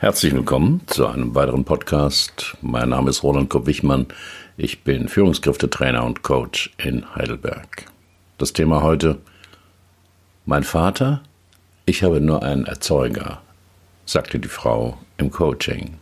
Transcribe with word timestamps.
Herzlich 0.00 0.32
willkommen 0.32 0.82
zu 0.86 1.08
einem 1.08 1.34
weiteren 1.34 1.64
Podcast. 1.64 2.56
Mein 2.62 2.90
Name 2.90 3.10
ist 3.10 3.24
Roland 3.24 3.50
Kopp-Wichmann. 3.50 4.06
Ich 4.56 4.84
bin 4.84 5.08
Führungskräftetrainer 5.08 6.04
und 6.04 6.22
Coach 6.22 6.72
in 6.78 7.16
Heidelberg. 7.16 7.86
Das 8.38 8.52
Thema 8.52 8.84
heute: 8.84 9.18
Mein 10.46 10.62
Vater, 10.62 11.24
ich 11.84 12.04
habe 12.04 12.20
nur 12.20 12.44
einen 12.44 12.64
Erzeuger, 12.64 13.42
sagte 14.06 14.38
die 14.38 14.46
Frau 14.46 14.98
im 15.16 15.32
Coaching. 15.32 15.94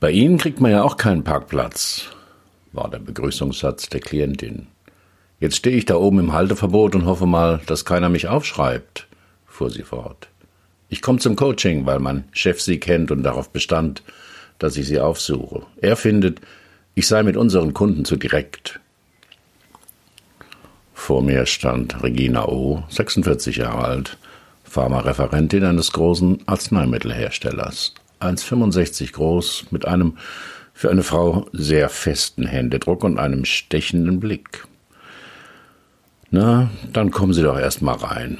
Bei 0.00 0.10
Ihnen 0.10 0.38
kriegt 0.38 0.60
man 0.60 0.72
ja 0.72 0.82
auch 0.82 0.96
keinen 0.96 1.22
Parkplatz, 1.22 2.06
war 2.72 2.90
der 2.90 2.98
Begrüßungssatz 2.98 3.90
der 3.90 4.00
Klientin. 4.00 4.66
Jetzt 5.38 5.54
stehe 5.54 5.76
ich 5.76 5.84
da 5.84 5.94
oben 5.94 6.18
im 6.18 6.32
Halteverbot 6.32 6.96
und 6.96 7.06
hoffe 7.06 7.26
mal, 7.26 7.60
dass 7.66 7.84
keiner 7.84 8.08
mich 8.08 8.26
aufschreibt, 8.26 9.06
fuhr 9.46 9.70
sie 9.70 9.84
fort. 9.84 10.26
Ich 10.94 11.02
komme 11.02 11.18
zum 11.18 11.34
Coaching, 11.34 11.86
weil 11.86 11.98
mein 11.98 12.22
Chef 12.30 12.60
Sie 12.60 12.78
kennt 12.78 13.10
und 13.10 13.24
darauf 13.24 13.50
bestand, 13.50 14.04
dass 14.60 14.76
ich 14.76 14.86
Sie 14.86 15.00
aufsuche. 15.00 15.66
Er 15.80 15.96
findet, 15.96 16.40
ich 16.94 17.08
sei 17.08 17.24
mit 17.24 17.36
unseren 17.36 17.74
Kunden 17.74 18.04
zu 18.04 18.14
direkt. 18.14 18.78
Vor 20.92 21.20
mir 21.20 21.46
stand 21.46 22.00
Regina 22.04 22.46
O., 22.46 22.84
46 22.90 23.56
Jahre 23.56 23.84
alt, 23.84 24.18
Pharmareferentin 24.62 25.64
eines 25.64 25.90
großen 25.90 26.46
Arzneimittelherstellers, 26.46 27.94
1,65 28.20 29.14
groß, 29.14 29.72
mit 29.72 29.88
einem 29.88 30.16
für 30.74 30.92
eine 30.92 31.02
Frau 31.02 31.48
sehr 31.52 31.88
festen 31.88 32.46
Händedruck 32.46 33.02
und 33.02 33.18
einem 33.18 33.44
stechenden 33.44 34.20
Blick. 34.20 34.64
Na, 36.30 36.70
dann 36.92 37.10
kommen 37.10 37.32
Sie 37.32 37.42
doch 37.42 37.58
erst 37.58 37.82
mal 37.82 37.96
rein. 37.96 38.38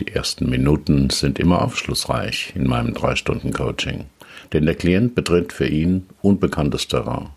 Die 0.00 0.08
ersten 0.08 0.48
Minuten 0.48 1.10
sind 1.10 1.38
immer 1.38 1.62
aufschlussreich 1.62 2.52
in 2.54 2.68
meinem 2.68 2.94
drei 2.94 3.16
Stunden 3.16 3.52
Coaching, 3.52 4.04
denn 4.52 4.64
der 4.64 4.76
Klient 4.76 5.14
betritt 5.14 5.52
für 5.52 5.66
ihn 5.66 6.06
unbekanntes 6.22 6.86
Terrain. 6.86 7.30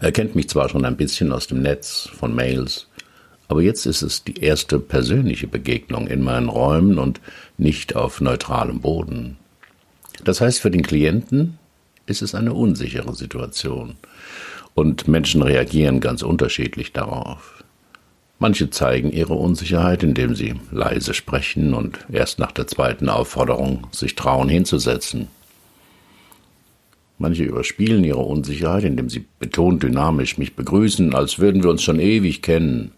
Er 0.00 0.12
kennt 0.12 0.34
mich 0.34 0.48
zwar 0.48 0.68
schon 0.68 0.84
ein 0.84 0.96
bisschen 0.96 1.32
aus 1.32 1.46
dem 1.46 1.60
Netz, 1.60 2.08
von 2.14 2.34
Mails, 2.34 2.86
aber 3.48 3.60
jetzt 3.60 3.84
ist 3.84 4.00
es 4.00 4.24
die 4.24 4.38
erste 4.42 4.78
persönliche 4.78 5.46
Begegnung 5.46 6.06
in 6.06 6.22
meinen 6.22 6.48
Räumen 6.48 6.98
und 6.98 7.20
nicht 7.58 7.94
auf 7.94 8.22
neutralem 8.22 8.80
Boden. 8.80 9.36
Das 10.24 10.40
heißt, 10.40 10.60
für 10.60 10.70
den 10.70 10.82
Klienten 10.82 11.58
ist 12.06 12.22
es 12.22 12.34
eine 12.34 12.54
unsichere 12.54 13.14
Situation. 13.14 13.96
Und 14.74 15.06
Menschen 15.06 15.42
reagieren 15.42 16.00
ganz 16.00 16.22
unterschiedlich 16.22 16.92
darauf. 16.92 17.61
Manche 18.42 18.70
zeigen 18.70 19.12
ihre 19.12 19.34
Unsicherheit, 19.34 20.02
indem 20.02 20.34
sie 20.34 20.54
leise 20.72 21.14
sprechen 21.14 21.74
und 21.74 22.00
erst 22.10 22.40
nach 22.40 22.50
der 22.50 22.66
zweiten 22.66 23.08
Aufforderung 23.08 23.86
sich 23.92 24.16
trauen 24.16 24.48
hinzusetzen. 24.48 25.28
Manche 27.18 27.44
überspielen 27.44 28.02
ihre 28.02 28.22
Unsicherheit, 28.22 28.82
indem 28.82 29.08
sie 29.08 29.26
betont 29.38 29.84
dynamisch 29.84 30.38
mich 30.38 30.56
begrüßen, 30.56 31.14
als 31.14 31.38
würden 31.38 31.62
wir 31.62 31.70
uns 31.70 31.84
schon 31.84 32.00
ewig 32.00 32.42
kennen. 32.42 32.90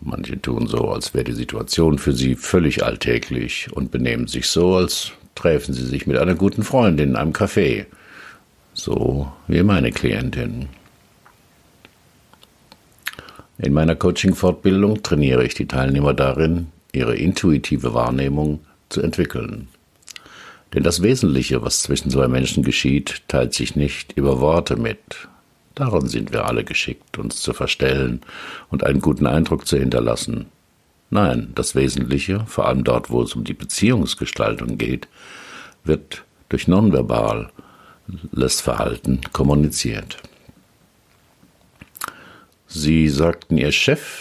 Manche 0.00 0.42
tun 0.42 0.66
so, 0.66 0.88
als 0.88 1.14
wäre 1.14 1.22
die 1.22 1.32
Situation 1.32 1.98
für 1.98 2.14
sie 2.14 2.34
völlig 2.34 2.84
alltäglich 2.84 3.68
und 3.70 3.92
benehmen 3.92 4.26
sich 4.26 4.48
so, 4.48 4.74
als 4.74 5.12
träfen 5.36 5.72
sie 5.72 5.86
sich 5.86 6.04
mit 6.04 6.18
einer 6.18 6.34
guten 6.34 6.64
Freundin 6.64 7.10
in 7.10 7.16
einem 7.16 7.32
Café. 7.32 7.86
So 8.74 9.30
wie 9.46 9.62
meine 9.62 9.92
Klientin. 9.92 10.68
In 13.58 13.72
meiner 13.72 13.96
Coaching-Fortbildung 13.96 15.02
trainiere 15.02 15.44
ich 15.44 15.54
die 15.54 15.66
Teilnehmer 15.66 16.14
darin, 16.14 16.68
ihre 16.92 17.16
intuitive 17.16 17.92
Wahrnehmung 17.92 18.60
zu 18.88 19.02
entwickeln. 19.02 19.68
Denn 20.74 20.84
das 20.84 21.02
Wesentliche, 21.02 21.62
was 21.62 21.82
zwischen 21.82 22.10
zwei 22.10 22.28
Menschen 22.28 22.62
geschieht, 22.62 23.22
teilt 23.26 23.54
sich 23.54 23.74
nicht 23.74 24.12
über 24.12 24.40
Worte 24.40 24.76
mit. 24.76 25.28
Daran 25.74 26.06
sind 26.06 26.32
wir 26.32 26.46
alle 26.46 26.62
geschickt, 26.62 27.18
uns 27.18 27.40
zu 27.40 27.52
verstellen 27.52 28.20
und 28.70 28.84
einen 28.84 29.00
guten 29.00 29.26
Eindruck 29.26 29.66
zu 29.66 29.76
hinterlassen. 29.76 30.46
Nein, 31.10 31.52
das 31.54 31.74
Wesentliche, 31.74 32.44
vor 32.46 32.68
allem 32.68 32.84
dort, 32.84 33.10
wo 33.10 33.22
es 33.22 33.34
um 33.34 33.44
die 33.44 33.54
Beziehungsgestaltung 33.54 34.78
geht, 34.78 35.08
wird 35.84 36.24
durch 36.48 36.68
nonverbales 36.68 37.50
Verhalten 38.60 39.20
kommuniziert. 39.32 40.18
Sie 42.68 43.08
sagten, 43.08 43.56
Ihr 43.56 43.72
Chef, 43.72 44.20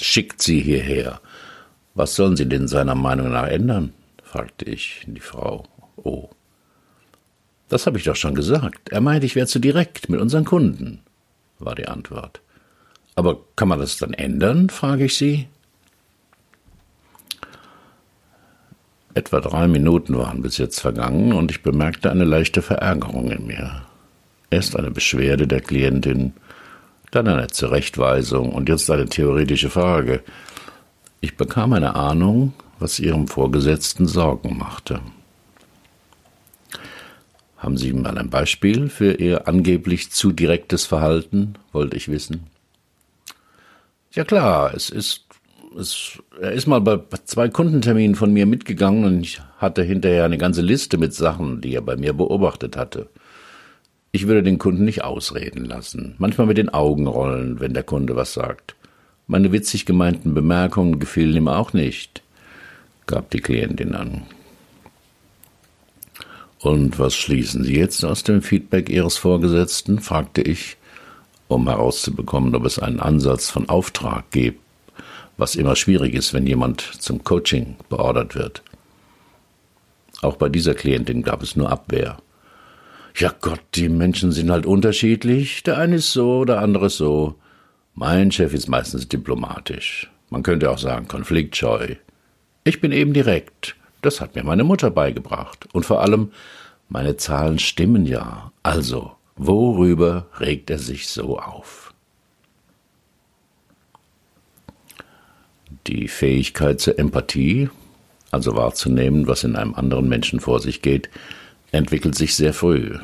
schickt 0.00 0.42
Sie 0.42 0.60
hierher. 0.60 1.20
Was 1.94 2.16
sollen 2.16 2.36
Sie 2.36 2.46
denn 2.46 2.68
seiner 2.68 2.96
Meinung 2.96 3.30
nach 3.30 3.46
ändern? 3.46 3.92
fragte 4.22 4.64
ich 4.64 5.04
die 5.06 5.20
Frau. 5.20 5.64
Oh. 5.96 6.28
Das 7.68 7.86
habe 7.86 7.98
ich 7.98 8.04
doch 8.04 8.16
schon 8.16 8.34
gesagt. 8.34 8.88
Er 8.90 9.00
meint, 9.00 9.22
ich 9.22 9.36
wäre 9.36 9.46
zu 9.46 9.60
direkt 9.60 10.08
mit 10.08 10.20
unseren 10.20 10.44
Kunden, 10.44 11.00
war 11.60 11.76
die 11.76 11.86
Antwort. 11.86 12.40
Aber 13.14 13.38
kann 13.54 13.68
man 13.68 13.78
das 13.78 13.96
dann 13.96 14.12
ändern? 14.12 14.68
frage 14.68 15.04
ich 15.04 15.16
sie. 15.16 15.46
Etwa 19.14 19.40
drei 19.40 19.68
Minuten 19.68 20.16
waren 20.16 20.42
bis 20.42 20.58
jetzt 20.58 20.80
vergangen 20.80 21.32
und 21.32 21.50
ich 21.50 21.62
bemerkte 21.62 22.10
eine 22.10 22.24
leichte 22.24 22.62
Verärgerung 22.62 23.30
in 23.30 23.46
mir. 23.46 23.82
Erst 24.50 24.76
eine 24.76 24.90
Beschwerde 24.90 25.46
der 25.46 25.60
Klientin, 25.60 26.32
dann 27.10 27.28
eine 27.28 27.48
Zurechtweisung 27.48 28.52
und 28.52 28.68
jetzt 28.68 28.90
eine 28.90 29.06
theoretische 29.06 29.70
Frage. 29.70 30.22
Ich 31.20 31.36
bekam 31.36 31.72
eine 31.72 31.94
Ahnung, 31.94 32.52
was 32.78 32.98
Ihrem 32.98 33.28
Vorgesetzten 33.28 34.06
Sorgen 34.06 34.56
machte. 34.56 35.00
Haben 37.58 37.76
Sie 37.76 37.92
mal 37.92 38.16
ein 38.16 38.30
Beispiel 38.30 38.88
für 38.88 39.12
Ihr 39.14 39.46
angeblich 39.46 40.10
zu 40.10 40.32
direktes 40.32 40.86
Verhalten, 40.86 41.54
wollte 41.72 41.96
ich 41.96 42.08
wissen. 42.08 42.46
Ja 44.12 44.24
klar, 44.24 44.72
es 44.74 44.88
ist, 44.88 45.26
es, 45.78 46.18
er 46.40 46.52
ist 46.52 46.66
mal 46.66 46.80
bei 46.80 46.98
zwei 47.24 47.48
Kundenterminen 47.48 48.16
von 48.16 48.32
mir 48.32 48.46
mitgegangen 48.46 49.04
und 49.04 49.20
ich 49.20 49.40
hatte 49.58 49.82
hinterher 49.82 50.24
eine 50.24 50.38
ganze 50.38 50.62
Liste 50.62 50.96
mit 50.96 51.14
Sachen, 51.14 51.60
die 51.60 51.74
er 51.74 51.82
bei 51.82 51.96
mir 51.96 52.14
beobachtet 52.14 52.76
hatte. 52.76 53.08
Ich 54.12 54.26
würde 54.26 54.42
den 54.42 54.58
Kunden 54.58 54.84
nicht 54.84 55.04
ausreden 55.04 55.64
lassen, 55.66 56.16
manchmal 56.18 56.48
mit 56.48 56.58
den 56.58 56.68
Augen 56.68 57.06
rollen, 57.06 57.60
wenn 57.60 57.74
der 57.74 57.84
Kunde 57.84 58.16
was 58.16 58.32
sagt. 58.32 58.74
Meine 59.28 59.52
witzig 59.52 59.86
gemeinten 59.86 60.34
Bemerkungen 60.34 60.98
gefielen 60.98 61.36
ihm 61.36 61.46
auch 61.46 61.72
nicht, 61.72 62.22
gab 63.06 63.30
die 63.30 63.40
Klientin 63.40 63.94
an. 63.94 64.22
Und 66.58 66.98
was 66.98 67.14
schließen 67.14 67.62
Sie 67.62 67.76
jetzt 67.76 68.04
aus 68.04 68.24
dem 68.24 68.42
Feedback 68.42 68.88
Ihres 68.90 69.16
Vorgesetzten? 69.16 70.00
fragte 70.00 70.42
ich, 70.42 70.76
um 71.46 71.68
herauszubekommen, 71.68 72.54
ob 72.54 72.64
es 72.64 72.78
einen 72.78 73.00
Ansatz 73.00 73.48
von 73.48 73.68
Auftrag 73.68 74.30
gibt, 74.32 74.60
was 75.36 75.54
immer 75.54 75.76
schwierig 75.76 76.14
ist, 76.14 76.34
wenn 76.34 76.46
jemand 76.46 76.80
zum 76.80 77.24
Coaching 77.24 77.76
beordert 77.88 78.34
wird. 78.34 78.62
Auch 80.20 80.36
bei 80.36 80.48
dieser 80.48 80.74
Klientin 80.74 81.22
gab 81.22 81.42
es 81.42 81.56
nur 81.56 81.70
Abwehr. 81.70 82.18
Ja 83.20 83.34
Gott, 83.38 83.60
die 83.74 83.90
Menschen 83.90 84.32
sind 84.32 84.50
halt 84.50 84.64
unterschiedlich. 84.64 85.62
Der 85.62 85.76
eine 85.76 85.96
ist 85.96 86.10
so, 86.10 86.46
der 86.46 86.60
andere 86.60 86.86
ist 86.86 86.96
so. 86.96 87.34
Mein 87.94 88.32
Chef 88.32 88.54
ist 88.54 88.66
meistens 88.66 89.08
diplomatisch. 89.08 90.10
Man 90.30 90.42
könnte 90.42 90.70
auch 90.70 90.78
sagen 90.78 91.06
konfliktscheu. 91.06 91.96
Ich 92.64 92.80
bin 92.80 92.92
eben 92.92 93.12
direkt. 93.12 93.76
Das 94.00 94.22
hat 94.22 94.36
mir 94.36 94.42
meine 94.42 94.64
Mutter 94.64 94.90
beigebracht. 94.90 95.68
Und 95.74 95.84
vor 95.84 96.00
allem, 96.00 96.32
meine 96.88 97.18
Zahlen 97.18 97.58
stimmen 97.58 98.06
ja. 98.06 98.52
Also, 98.62 99.12
worüber 99.36 100.28
regt 100.40 100.70
er 100.70 100.78
sich 100.78 101.08
so 101.08 101.38
auf? 101.38 101.92
Die 105.88 106.08
Fähigkeit 106.08 106.80
zur 106.80 106.98
Empathie, 106.98 107.68
also 108.30 108.56
wahrzunehmen, 108.56 109.26
was 109.26 109.44
in 109.44 109.56
einem 109.56 109.74
anderen 109.74 110.08
Menschen 110.08 110.40
vor 110.40 110.60
sich 110.60 110.80
geht, 110.80 111.10
entwickelt 111.72 112.14
sich 112.14 112.34
sehr 112.34 112.52
früh. 112.52 112.98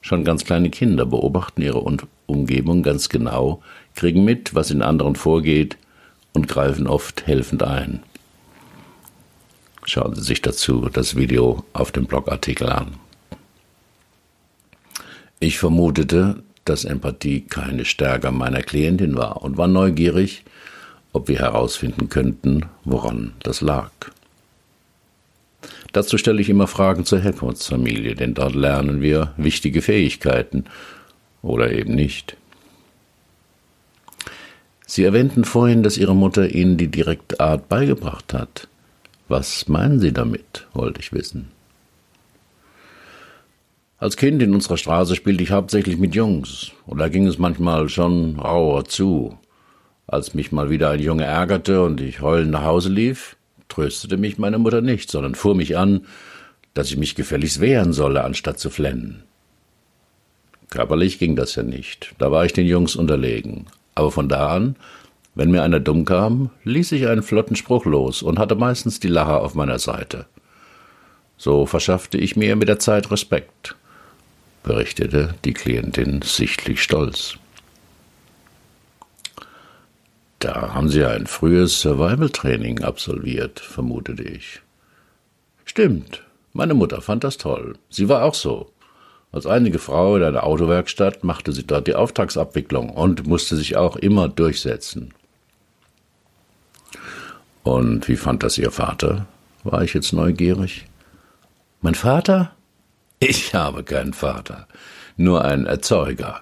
Schon 0.00 0.24
ganz 0.24 0.44
kleine 0.44 0.70
Kinder 0.70 1.04
beobachten 1.04 1.62
ihre 1.62 1.84
Umgebung 2.26 2.82
ganz 2.82 3.08
genau, 3.08 3.62
kriegen 3.94 4.24
mit, 4.24 4.54
was 4.54 4.70
in 4.70 4.82
anderen 4.82 5.16
vorgeht 5.16 5.76
und 6.32 6.48
greifen 6.48 6.86
oft 6.86 7.26
helfend 7.26 7.62
ein. 7.62 8.02
Schauen 9.84 10.14
Sie 10.14 10.22
sich 10.22 10.42
dazu 10.42 10.88
das 10.92 11.16
Video 11.16 11.64
auf 11.72 11.92
dem 11.92 12.06
Blogartikel 12.06 12.68
an. 12.68 12.94
Ich 15.40 15.58
vermutete, 15.58 16.42
dass 16.64 16.84
Empathie 16.84 17.40
keine 17.40 17.84
Stärke 17.84 18.30
meiner 18.30 18.62
Klientin 18.62 19.16
war 19.16 19.42
und 19.42 19.56
war 19.56 19.68
neugierig, 19.68 20.44
ob 21.12 21.28
wir 21.28 21.38
herausfinden 21.38 22.08
könnten, 22.08 22.66
woran 22.84 23.32
das 23.40 23.60
lag. 23.60 23.90
Dazu 25.98 26.16
stelle 26.16 26.40
ich 26.40 26.48
immer 26.48 26.68
Fragen 26.68 27.04
zur 27.04 27.18
Herkunftsfamilie, 27.18 28.14
denn 28.14 28.32
dort 28.32 28.54
lernen 28.54 29.02
wir 29.02 29.34
wichtige 29.36 29.82
Fähigkeiten 29.82 30.66
oder 31.42 31.72
eben 31.72 31.96
nicht. 31.96 32.36
Sie 34.86 35.02
erwähnten 35.02 35.42
vorhin, 35.42 35.82
dass 35.82 35.98
Ihre 35.98 36.14
Mutter 36.14 36.50
Ihnen 36.50 36.76
die 36.76 36.86
direkte 36.86 37.40
Art 37.40 37.68
beigebracht 37.68 38.32
hat. 38.32 38.68
Was 39.26 39.66
meinen 39.66 39.98
Sie 39.98 40.12
damit, 40.12 40.68
wollte 40.72 41.00
ich 41.00 41.12
wissen. 41.12 41.48
Als 43.98 44.16
Kind 44.16 44.40
in 44.40 44.54
unserer 44.54 44.76
Straße 44.76 45.16
spielte 45.16 45.42
ich 45.42 45.50
hauptsächlich 45.50 45.96
mit 45.96 46.14
Jungs, 46.14 46.70
und 46.86 46.98
da 46.98 47.08
ging 47.08 47.26
es 47.26 47.38
manchmal 47.38 47.88
schon 47.88 48.38
rauer 48.38 48.84
zu. 48.84 49.36
Als 50.06 50.32
mich 50.32 50.52
mal 50.52 50.70
wieder 50.70 50.90
ein 50.90 51.00
Junge 51.00 51.24
ärgerte 51.24 51.82
und 51.82 52.00
ich 52.00 52.20
heulend 52.20 52.52
nach 52.52 52.62
Hause 52.62 52.88
lief, 52.88 53.34
tröstete 53.68 54.16
mich 54.16 54.38
meine 54.38 54.58
Mutter 54.58 54.80
nicht, 54.80 55.10
sondern 55.10 55.34
fuhr 55.34 55.54
mich 55.54 55.76
an, 55.76 56.06
dass 56.74 56.90
ich 56.90 56.96
mich 56.96 57.14
gefälligst 57.14 57.60
wehren 57.60 57.92
solle, 57.92 58.24
anstatt 58.24 58.58
zu 58.58 58.70
flennen. 58.70 59.22
Körperlich 60.70 61.18
ging 61.18 61.34
das 61.34 61.54
ja 61.54 61.62
nicht, 61.62 62.14
da 62.18 62.30
war 62.30 62.44
ich 62.44 62.52
den 62.52 62.66
Jungs 62.66 62.94
unterlegen. 62.94 63.66
Aber 63.94 64.10
von 64.10 64.28
da 64.28 64.48
an, 64.48 64.76
wenn 65.34 65.50
mir 65.50 65.62
einer 65.62 65.80
dumm 65.80 66.04
kam, 66.04 66.50
ließ 66.64 66.92
ich 66.92 67.06
einen 67.06 67.22
flotten 67.22 67.56
Spruch 67.56 67.84
los 67.84 68.22
und 68.22 68.38
hatte 68.38 68.54
meistens 68.54 69.00
die 69.00 69.08
Lacher 69.08 69.40
auf 69.40 69.54
meiner 69.54 69.78
Seite. 69.78 70.26
So 71.36 71.66
verschaffte 71.66 72.18
ich 72.18 72.36
mir 72.36 72.56
mit 72.56 72.68
der 72.68 72.80
Zeit 72.80 73.10
Respekt, 73.10 73.76
berichtete 74.62 75.34
die 75.44 75.52
Klientin 75.52 76.22
sichtlich 76.22 76.82
stolz. 76.82 77.38
Da 80.38 80.74
haben 80.74 80.88
Sie 80.88 81.04
ein 81.04 81.26
frühes 81.26 81.80
Survival-Training 81.80 82.82
absolviert, 82.82 83.58
vermutete 83.58 84.22
ich. 84.22 84.60
Stimmt, 85.64 86.22
meine 86.52 86.74
Mutter 86.74 87.00
fand 87.00 87.24
das 87.24 87.38
toll. 87.38 87.76
Sie 87.90 88.08
war 88.08 88.22
auch 88.24 88.34
so. 88.34 88.70
Als 89.32 89.46
einige 89.46 89.78
Frau 89.78 90.16
in 90.16 90.22
einer 90.22 90.44
Autowerkstatt 90.44 91.22
machte 91.22 91.52
sie 91.52 91.66
dort 91.66 91.86
die 91.86 91.94
Auftragsabwicklung 91.94 92.90
und 92.90 93.26
musste 93.26 93.56
sich 93.56 93.76
auch 93.76 93.96
immer 93.96 94.28
durchsetzen. 94.28 95.12
Und 97.62 98.08
wie 98.08 98.16
fand 98.16 98.42
das 98.42 98.56
Ihr 98.56 98.70
Vater? 98.70 99.26
war 99.64 99.82
ich 99.82 99.92
jetzt 99.92 100.12
neugierig. 100.12 100.86
Mein 101.80 101.94
Vater? 101.94 102.52
Ich 103.18 103.54
habe 103.54 103.84
keinen 103.84 104.14
Vater, 104.14 104.66
nur 105.16 105.44
einen 105.44 105.66
Erzeuger, 105.66 106.40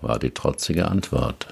war 0.00 0.18
die 0.18 0.30
trotzige 0.30 0.88
Antwort. 0.88 1.48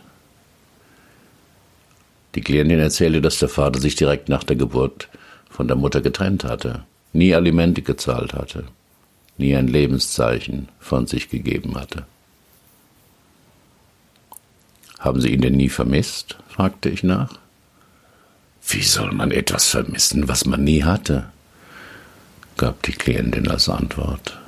Die 2.35 2.41
Klientin 2.41 2.79
erzählte, 2.79 3.21
dass 3.21 3.39
der 3.39 3.49
Vater 3.49 3.81
sich 3.81 3.97
direkt 3.97 4.29
nach 4.29 4.45
der 4.45 4.57
Geburt 4.57 5.09
von 5.49 5.67
der 5.67 5.77
Mutter 5.77 6.01
getrennt 6.01 6.45
hatte, 6.45 6.85
nie 7.13 7.35
Alimente 7.35 7.83
gezahlt 7.83 8.35
hatte 8.35 8.65
nie 9.41 9.57
ein 9.57 9.67
Lebenszeichen 9.67 10.69
von 10.79 11.09
sich 11.09 11.29
gegeben 11.29 11.75
hatte. 11.75 12.07
Haben 15.01 15.21
Sie 15.21 15.31
ihn 15.31 15.41
denn 15.41 15.57
nie 15.57 15.71
vermisst? 15.71 16.37
fragte 16.49 16.91
ich 16.91 17.03
nach. 17.03 17.39
Wie 18.69 18.83
soll 18.83 19.13
man 19.13 19.31
etwas 19.31 19.67
vermissen, 19.67 20.29
was 20.29 20.45
man 20.45 20.63
nie 20.63 20.85
hatte? 20.85 21.31
gab 22.59 22.83
die 22.83 22.93
Klientin 22.93 23.49
als 23.49 23.71
Antwort. 23.71 24.39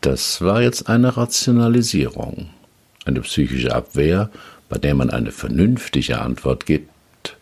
Das 0.00 0.40
war 0.40 0.60
jetzt 0.60 0.88
eine 0.88 1.16
Rationalisierung, 1.16 2.50
eine 3.04 3.20
psychische 3.20 3.72
Abwehr, 3.72 4.30
bei 4.68 4.78
der 4.78 4.94
man 4.94 5.10
eine 5.10 5.32
vernünftige 5.32 6.20
Antwort 6.20 6.66
gibt, 6.66 7.36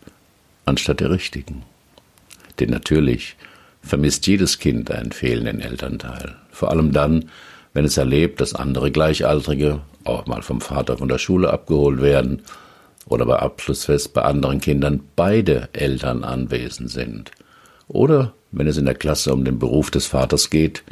anstatt 0.65 0.99
der 0.99 1.11
richtigen. 1.11 1.63
Denn 2.59 2.69
natürlich 2.69 3.35
vermisst 3.81 4.27
jedes 4.27 4.59
Kind 4.59 4.91
einen 4.91 5.11
fehlenden 5.11 5.61
Elternteil. 5.61 6.35
Vor 6.51 6.71
allem 6.71 6.91
dann, 6.91 7.29
wenn 7.73 7.85
es 7.85 7.97
erlebt, 7.97 8.41
dass 8.41 8.55
andere 8.55 8.91
Gleichaltrige 8.91 9.81
auch 10.03 10.25
mal 10.25 10.41
vom 10.41 10.61
Vater 10.61 10.97
von 10.97 11.07
der 11.07 11.17
Schule 11.17 11.51
abgeholt 11.51 12.01
werden 12.01 12.41
oder 13.05 13.25
bei 13.25 13.37
Abschlussfest 13.37 14.13
bei 14.13 14.21
anderen 14.23 14.59
Kindern 14.59 15.01
beide 15.15 15.69
Eltern 15.73 16.23
anwesend 16.23 16.89
sind. 16.89 17.31
Oder 17.87 18.33
wenn 18.51 18.67
es 18.67 18.77
in 18.77 18.85
der 18.85 18.95
Klasse 18.95 19.33
um 19.33 19.45
den 19.45 19.59
Beruf 19.59 19.91
des 19.91 20.07
Vaters 20.07 20.49
geht 20.49 20.83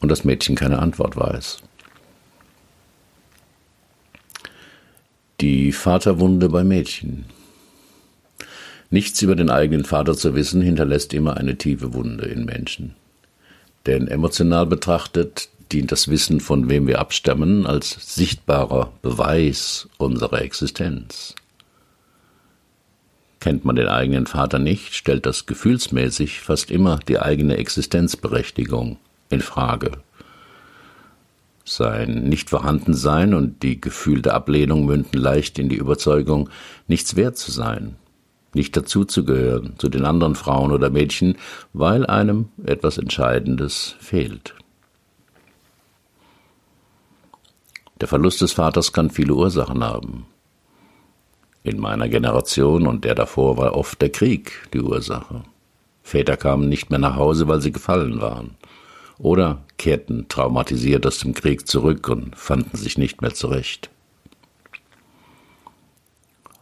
und 0.00 0.10
das 0.10 0.24
Mädchen 0.24 0.56
keine 0.56 0.78
Antwort 0.78 1.16
weiß. 1.16 1.62
Die 5.40 5.70
Vaterwunde 5.70 6.48
bei 6.48 6.64
Mädchen. 6.64 7.26
Nichts 8.90 9.22
über 9.22 9.36
den 9.36 9.50
eigenen 9.50 9.84
Vater 9.84 10.16
zu 10.16 10.34
wissen, 10.34 10.60
hinterlässt 10.60 11.14
immer 11.14 11.36
eine 11.36 11.56
tiefe 11.56 11.94
Wunde 11.94 12.26
in 12.26 12.44
Menschen. 12.44 12.96
Denn 13.86 14.08
emotional 14.08 14.66
betrachtet 14.66 15.48
dient 15.70 15.92
das 15.92 16.08
Wissen, 16.08 16.40
von 16.40 16.68
wem 16.68 16.88
wir 16.88 16.98
abstammen, 16.98 17.66
als 17.66 18.16
sichtbarer 18.16 18.92
Beweis 19.00 19.88
unserer 19.96 20.42
Existenz. 20.42 21.36
Kennt 23.38 23.64
man 23.64 23.76
den 23.76 23.86
eigenen 23.86 24.26
Vater 24.26 24.58
nicht, 24.58 24.92
stellt 24.96 25.24
das 25.24 25.46
gefühlsmäßig 25.46 26.40
fast 26.40 26.72
immer 26.72 26.98
die 27.06 27.20
eigene 27.20 27.58
Existenzberechtigung 27.58 28.96
in 29.30 29.40
Frage. 29.40 29.92
Sein 31.70 32.22
Nichtvorhandensein 32.24 33.34
und 33.34 33.62
die 33.62 33.78
gefühlte 33.78 34.32
Ablehnung 34.32 34.86
münden 34.86 35.20
leicht 35.20 35.58
in 35.58 35.68
die 35.68 35.76
Überzeugung, 35.76 36.48
nichts 36.86 37.14
wert 37.14 37.36
zu 37.36 37.52
sein, 37.52 37.96
nicht 38.54 38.74
dazuzugehören 38.74 39.74
zu 39.76 39.90
den 39.90 40.06
anderen 40.06 40.34
Frauen 40.34 40.72
oder 40.72 40.88
Mädchen, 40.88 41.36
weil 41.74 42.06
einem 42.06 42.48
etwas 42.64 42.96
Entscheidendes 42.96 43.96
fehlt. 44.00 44.54
Der 48.00 48.08
Verlust 48.08 48.40
des 48.40 48.52
Vaters 48.52 48.94
kann 48.94 49.10
viele 49.10 49.34
Ursachen 49.34 49.84
haben. 49.84 50.24
In 51.64 51.78
meiner 51.78 52.08
Generation 52.08 52.86
und 52.86 53.04
der 53.04 53.14
davor 53.14 53.58
war 53.58 53.74
oft 53.74 54.00
der 54.00 54.10
Krieg 54.10 54.52
die 54.72 54.80
Ursache. 54.80 55.42
Väter 56.02 56.38
kamen 56.38 56.70
nicht 56.70 56.88
mehr 56.88 56.98
nach 56.98 57.16
Hause, 57.16 57.46
weil 57.46 57.60
sie 57.60 57.72
gefallen 57.72 58.22
waren. 58.22 58.56
Oder 59.18 59.64
kehrten 59.78 60.28
traumatisiert 60.28 61.06
aus 61.06 61.18
dem 61.18 61.34
Krieg 61.34 61.66
zurück 61.66 62.08
und 62.08 62.36
fanden 62.36 62.76
sich 62.76 62.98
nicht 62.98 63.20
mehr 63.20 63.34
zurecht. 63.34 63.90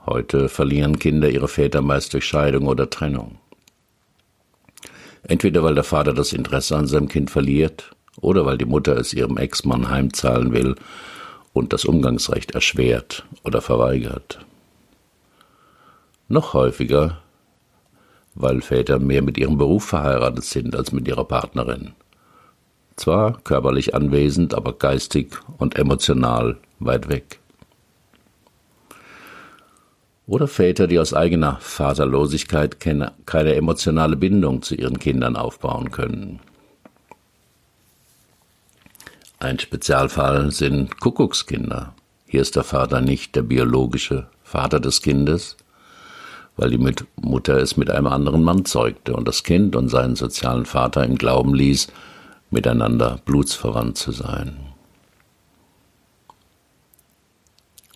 Heute 0.06 0.48
verlieren 0.48 0.98
Kinder 0.98 1.28
ihre 1.28 1.48
Väter 1.48 1.82
meist 1.82 2.14
durch 2.14 2.24
Scheidung 2.24 2.66
oder 2.66 2.88
Trennung. 2.88 3.38
Entweder 5.24 5.64
weil 5.64 5.74
der 5.74 5.84
Vater 5.84 6.14
das 6.14 6.32
Interesse 6.32 6.76
an 6.76 6.86
seinem 6.86 7.08
Kind 7.08 7.30
verliert 7.30 7.90
oder 8.20 8.46
weil 8.46 8.56
die 8.56 8.64
Mutter 8.64 8.96
es 8.96 9.12
ihrem 9.12 9.36
Ex-Mann 9.36 9.90
heimzahlen 9.90 10.52
will 10.52 10.76
und 11.52 11.72
das 11.72 11.84
Umgangsrecht 11.84 12.52
erschwert 12.52 13.26
oder 13.42 13.60
verweigert. 13.60 14.38
Noch 16.28 16.54
häufiger, 16.54 17.20
weil 18.34 18.60
Väter 18.60 18.98
mehr 18.98 19.22
mit 19.22 19.38
ihrem 19.38 19.58
Beruf 19.58 19.84
verheiratet 19.84 20.44
sind 20.44 20.76
als 20.76 20.92
mit 20.92 21.08
ihrer 21.08 21.24
Partnerin. 21.24 21.92
Zwar 22.96 23.40
körperlich 23.40 23.94
anwesend, 23.94 24.54
aber 24.54 24.72
geistig 24.72 25.36
und 25.58 25.76
emotional 25.76 26.56
weit 26.78 27.08
weg 27.08 27.40
oder 30.26 30.48
Väter, 30.48 30.86
die 30.86 30.98
aus 30.98 31.14
eigener 31.14 31.58
Vaterlosigkeit 31.60 32.78
keine 32.80 33.54
emotionale 33.54 34.16
Bindung 34.16 34.62
zu 34.62 34.74
ihren 34.74 34.98
Kindern 34.98 35.36
aufbauen 35.36 35.90
können. 35.90 36.40
Ein 39.38 39.58
Spezialfall 39.58 40.50
sind 40.50 40.98
Kuckuckskinder. 41.00 41.94
Hier 42.26 42.42
ist 42.42 42.56
der 42.56 42.64
Vater 42.64 43.00
nicht 43.00 43.36
der 43.36 43.42
biologische 43.42 44.26
Vater 44.42 44.80
des 44.80 45.02
Kindes, 45.02 45.56
weil 46.56 46.70
die 46.70 46.94
Mutter 47.20 47.58
es 47.58 47.76
mit 47.76 47.90
einem 47.90 48.06
anderen 48.06 48.42
Mann 48.42 48.64
zeugte 48.64 49.14
und 49.14 49.28
das 49.28 49.44
Kind 49.44 49.76
und 49.76 49.90
seinen 49.90 50.16
sozialen 50.16 50.64
Vater 50.64 51.04
im 51.04 51.16
Glauben 51.16 51.54
ließ, 51.54 51.88
miteinander 52.50 53.20
blutsverwandt 53.24 53.98
zu 53.98 54.12
sein. 54.12 54.56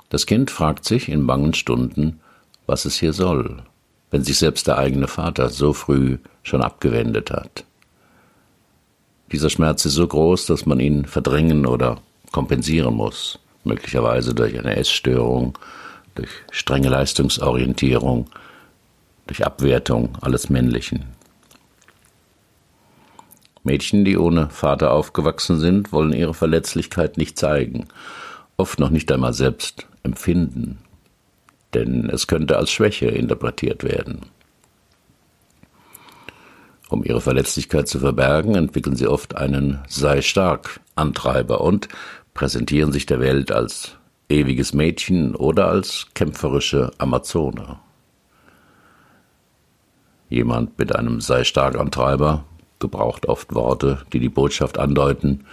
Das 0.09 0.26
Kind 0.26 0.50
fragt 0.50 0.85
sich 0.85 1.09
in 1.09 1.26
bangen 1.26 1.54
Stunden, 1.54 2.21
was 2.66 2.85
es 2.85 2.99
hier 2.99 3.12
soll, 3.12 3.62
wenn 4.11 4.25
sich 4.25 4.38
selbst 4.38 4.66
der 4.66 4.78
eigene 4.78 5.07
Vater 5.07 5.49
so 5.49 5.73
früh 5.73 6.19
schon 6.42 6.62
abgewendet 6.62 7.30
hat. 7.30 7.64
Dieser 9.30 9.50
Schmerz 9.50 9.85
ist 9.85 9.95
so 9.95 10.07
groß, 10.07 10.47
dass 10.47 10.66
man 10.66 10.80
ihn 10.80 11.04
verdrängen 11.04 11.64
oder 11.64 11.99
kompensieren 12.33 12.95
muss, 12.95 13.38
möglicherweise 13.62 14.35
durch 14.35 14.59
eine 14.59 14.75
Essstörung, 14.75 15.57
durch 16.16 16.30
strenge 16.50 16.88
Leistungsorientierung, 16.88 18.28
durch 19.28 19.47
Abwertung 19.47 20.19
alles 20.21 20.50
Männlichen. 20.50 21.04
Mädchen, 23.62 24.05
die 24.05 24.17
ohne 24.17 24.49
Vater 24.50 24.93
aufgewachsen 24.93 25.59
sind, 25.59 25.93
wollen 25.93 26.12
ihre 26.12 26.35
Verletzlichkeit 26.35 27.17
nicht 27.17 27.38
zeigen 27.38 27.88
oft 28.61 28.79
noch 28.79 28.90
nicht 28.90 29.11
einmal 29.11 29.33
selbst 29.33 29.87
empfinden, 30.02 30.79
denn 31.75 32.09
es 32.11 32.26
könnte 32.26 32.59
als 32.59 32.71
Schwäche 32.71 33.07
interpretiert 33.07 33.83
werden. 33.83 34.26
Um 36.90 37.05
ihre 37.05 37.21
Verletzlichkeit 37.21 37.88
zu 37.88 38.00
verbergen, 38.00 38.55
entwickeln 38.55 38.97
sie 38.97 39.07
oft 39.07 39.37
einen 39.37 39.79
Sei 39.88 40.23
stark 40.23 40.81
Antreiber 40.95 41.61
und 41.61 41.88
präsentieren 42.35 42.93
sich 42.93 43.07
der 43.07 43.21
Welt 43.21 43.50
als 43.50 43.97
ewiges 44.29 44.75
Mädchen 44.75 45.35
oder 45.35 45.69
als 45.69 46.09
kämpferische 46.14 46.90
Amazone. 46.99 47.79
Jemand 50.29 50.79
mit 50.79 50.95
einem 50.95 51.21
sei 51.21 51.45
stark 51.45 51.76
Antreiber 51.76 52.45
gebraucht 52.81 53.27
oft 53.27 53.55
Worte, 53.55 54.03
die 54.13 54.19
die 54.19 54.29
Botschaft 54.29 54.79
andeuten, 54.79 55.45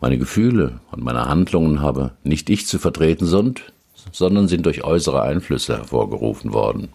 meine 0.00 0.18
Gefühle 0.18 0.80
und 0.90 1.04
meine 1.04 1.26
Handlungen 1.26 1.80
habe 1.80 2.10
nicht 2.24 2.50
ich 2.50 2.66
zu 2.66 2.80
vertreten 2.80 3.24
sind, 3.24 3.72
sondern 4.10 4.48
sind 4.48 4.66
durch 4.66 4.82
äußere 4.82 5.22
Einflüsse 5.22 5.76
hervorgerufen 5.76 6.52
worden. 6.52 6.88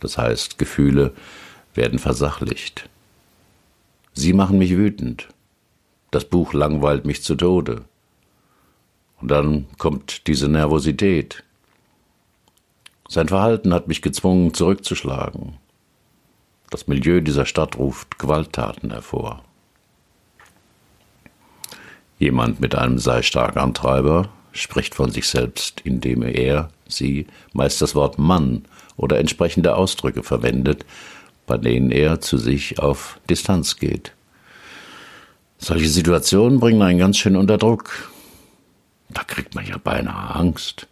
Das 0.00 0.18
heißt, 0.18 0.58
Gefühle 0.58 1.12
werden 1.74 1.98
versachlicht. 1.98 2.88
Sie 4.12 4.34
machen 4.34 4.58
mich 4.58 4.76
wütend. 4.76 5.28
Das 6.10 6.26
Buch 6.26 6.52
langweilt 6.52 7.06
mich 7.06 7.22
zu 7.22 7.34
Tode. 7.34 7.82
Und 9.20 9.30
dann 9.30 9.66
kommt 9.78 10.26
diese 10.26 10.48
Nervosität. 10.48 11.42
Sein 13.08 13.28
Verhalten 13.28 13.72
hat 13.72 13.88
mich 13.88 14.02
gezwungen, 14.02 14.54
zurückzuschlagen. 14.54 15.54
Das 16.70 16.86
Milieu 16.86 17.20
dieser 17.20 17.46
Stadt 17.46 17.76
ruft 17.76 18.18
Gewalttaten 18.18 18.92
hervor. 18.92 19.42
Jemand 22.18 22.60
mit 22.60 22.74
einem 22.76 22.98
sei 22.98 23.22
stark 23.22 23.56
Antreiber 23.56 24.28
spricht 24.52 24.94
von 24.94 25.10
sich 25.10 25.26
selbst, 25.26 25.80
indem 25.80 26.22
er, 26.22 26.70
sie 26.86 27.26
meist 27.52 27.82
das 27.82 27.94
Wort 27.94 28.18
Mann 28.18 28.64
oder 28.96 29.18
entsprechende 29.18 29.74
Ausdrücke 29.74 30.22
verwendet, 30.22 30.84
bei 31.46 31.56
denen 31.56 31.90
er 31.90 32.20
zu 32.20 32.38
sich 32.38 32.78
auf 32.78 33.18
Distanz 33.28 33.76
geht. 33.76 34.12
Solche 35.58 35.88
Situationen 35.88 36.60
bringen 36.60 36.82
einen 36.82 36.98
ganz 36.98 37.18
schön 37.18 37.36
unter 37.36 37.58
Druck. 37.58 38.10
Da 39.08 39.24
kriegt 39.24 39.54
man 39.54 39.66
ja 39.66 39.76
beinahe 39.76 40.34
Angst. 40.34 40.86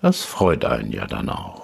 Das 0.00 0.22
freut 0.22 0.64
einen 0.64 0.92
ja 0.92 1.06
dann 1.06 1.28
auch. 1.28 1.61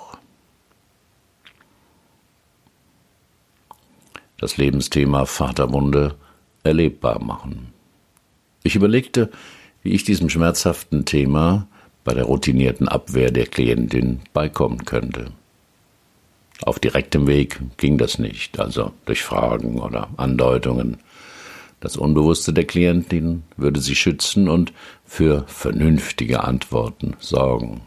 Das 4.38 4.56
Lebensthema 4.56 5.26
Vaterwunde 5.26 6.14
erlebbar 6.62 7.22
machen. 7.22 7.72
Ich 8.62 8.76
überlegte, 8.76 9.30
wie 9.82 9.90
ich 9.90 10.04
diesem 10.04 10.30
schmerzhaften 10.30 11.04
Thema 11.04 11.66
bei 12.04 12.14
der 12.14 12.24
routinierten 12.24 12.88
Abwehr 12.88 13.30
der 13.30 13.46
Klientin 13.46 14.20
beikommen 14.32 14.84
könnte. 14.84 15.32
Auf 16.62 16.78
direktem 16.78 17.26
Weg 17.26 17.60
ging 17.76 17.98
das 17.98 18.18
nicht, 18.18 18.58
also 18.58 18.92
durch 19.06 19.22
Fragen 19.22 19.80
oder 19.80 20.08
Andeutungen. 20.16 20.98
Das 21.80 21.96
Unbewusste 21.96 22.52
der 22.52 22.64
Klientin 22.64 23.44
würde 23.56 23.80
sie 23.80 23.94
schützen 23.94 24.48
und 24.48 24.72
für 25.04 25.44
vernünftige 25.46 26.44
Antworten 26.44 27.16
sorgen. 27.20 27.82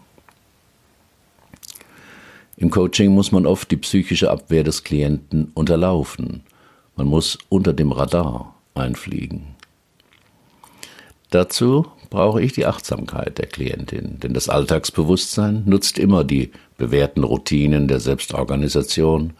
Im 2.61 2.69
Coaching 2.69 3.11
muss 3.11 3.31
man 3.31 3.47
oft 3.47 3.71
die 3.71 3.77
psychische 3.77 4.29
Abwehr 4.29 4.63
des 4.63 4.83
Klienten 4.83 5.51
unterlaufen. 5.55 6.43
Man 6.95 7.07
muss 7.07 7.39
unter 7.49 7.73
dem 7.73 7.91
Radar 7.91 8.53
einfliegen. 8.75 9.55
Dazu 11.31 11.87
brauche 12.11 12.39
ich 12.39 12.53
die 12.53 12.67
Achtsamkeit 12.67 13.39
der 13.39 13.47
Klientin, 13.47 14.19
denn 14.19 14.35
das 14.35 14.47
Alltagsbewusstsein 14.47 15.63
nutzt 15.65 15.97
immer 15.97 16.23
die 16.23 16.51
bewährten 16.77 17.23
Routinen 17.23 17.87
der 17.87 17.99
Selbstorganisation, 17.99 19.33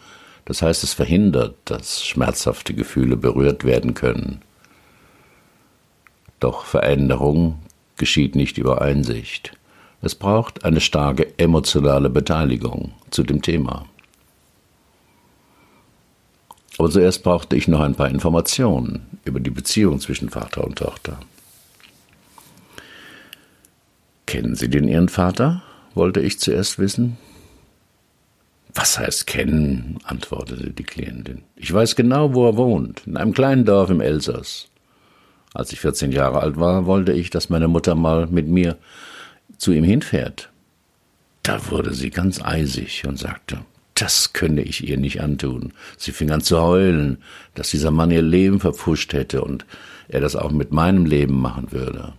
das 0.44 0.60
heißt 0.60 0.82
es 0.82 0.92
verhindert, 0.92 1.54
dass 1.66 2.04
schmerzhafte 2.04 2.74
Gefühle 2.74 3.16
berührt 3.16 3.62
werden 3.62 3.94
können. 3.94 4.40
Doch 6.40 6.64
Veränderung 6.64 7.60
geschieht 7.96 8.34
nicht 8.34 8.58
über 8.58 8.82
Einsicht. 8.82 9.52
Es 10.04 10.16
braucht 10.16 10.64
eine 10.64 10.80
starke 10.80 11.38
emotionale 11.38 12.10
Beteiligung 12.10 12.92
zu 13.10 13.22
dem 13.22 13.40
Thema. 13.40 13.86
Aber 16.76 16.90
zuerst 16.90 17.22
brauchte 17.22 17.54
ich 17.54 17.68
noch 17.68 17.80
ein 17.80 17.94
paar 17.94 18.10
Informationen 18.10 19.20
über 19.24 19.38
die 19.38 19.50
Beziehung 19.50 20.00
zwischen 20.00 20.28
Vater 20.28 20.64
und 20.64 20.76
Tochter. 20.76 21.20
Kennen 24.26 24.56
Sie 24.56 24.68
denn 24.68 24.88
Ihren 24.88 25.08
Vater? 25.08 25.62
wollte 25.94 26.20
ich 26.20 26.40
zuerst 26.40 26.78
wissen. 26.78 27.18
Was 28.74 28.98
heißt 28.98 29.26
kennen? 29.26 29.98
antwortete 30.04 30.70
die 30.70 30.82
Klientin. 30.82 31.42
Ich 31.54 31.72
weiß 31.72 31.94
genau, 31.94 32.34
wo 32.34 32.48
er 32.48 32.56
wohnt, 32.56 33.02
in 33.06 33.18
einem 33.18 33.34
kleinen 33.34 33.66
Dorf 33.66 33.90
im 33.90 34.00
Elsass. 34.00 34.68
Als 35.52 35.70
ich 35.72 35.80
14 35.80 36.10
Jahre 36.10 36.40
alt 36.40 36.58
war, 36.58 36.86
wollte 36.86 37.12
ich, 37.12 37.28
dass 37.28 37.50
meine 37.50 37.68
Mutter 37.68 37.94
mal 37.94 38.26
mit 38.26 38.48
mir 38.48 38.78
zu 39.62 39.72
ihm 39.72 39.84
hinfährt. 39.84 40.50
Da 41.44 41.70
wurde 41.70 41.94
sie 41.94 42.10
ganz 42.10 42.42
eisig 42.42 43.06
und 43.06 43.18
sagte, 43.18 43.64
das 43.94 44.32
könne 44.32 44.62
ich 44.62 44.88
ihr 44.88 44.96
nicht 44.96 45.20
antun. 45.20 45.72
Sie 45.96 46.10
fing 46.10 46.30
an 46.32 46.40
zu 46.40 46.60
heulen, 46.60 47.18
dass 47.54 47.70
dieser 47.70 47.92
Mann 47.92 48.10
ihr 48.10 48.22
Leben 48.22 48.58
verpfuscht 48.58 49.12
hätte 49.12 49.42
und 49.42 49.64
er 50.08 50.20
das 50.20 50.34
auch 50.34 50.50
mit 50.50 50.72
meinem 50.72 51.06
Leben 51.06 51.40
machen 51.40 51.70
würde. 51.70 52.14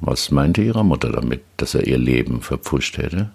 Was 0.00 0.30
meinte 0.30 0.62
Ihre 0.62 0.84
Mutter 0.84 1.10
damit, 1.10 1.42
dass 1.56 1.74
er 1.74 1.86
ihr 1.86 1.98
Leben 1.98 2.40
verpfuscht 2.40 2.98
hätte? 2.98 3.30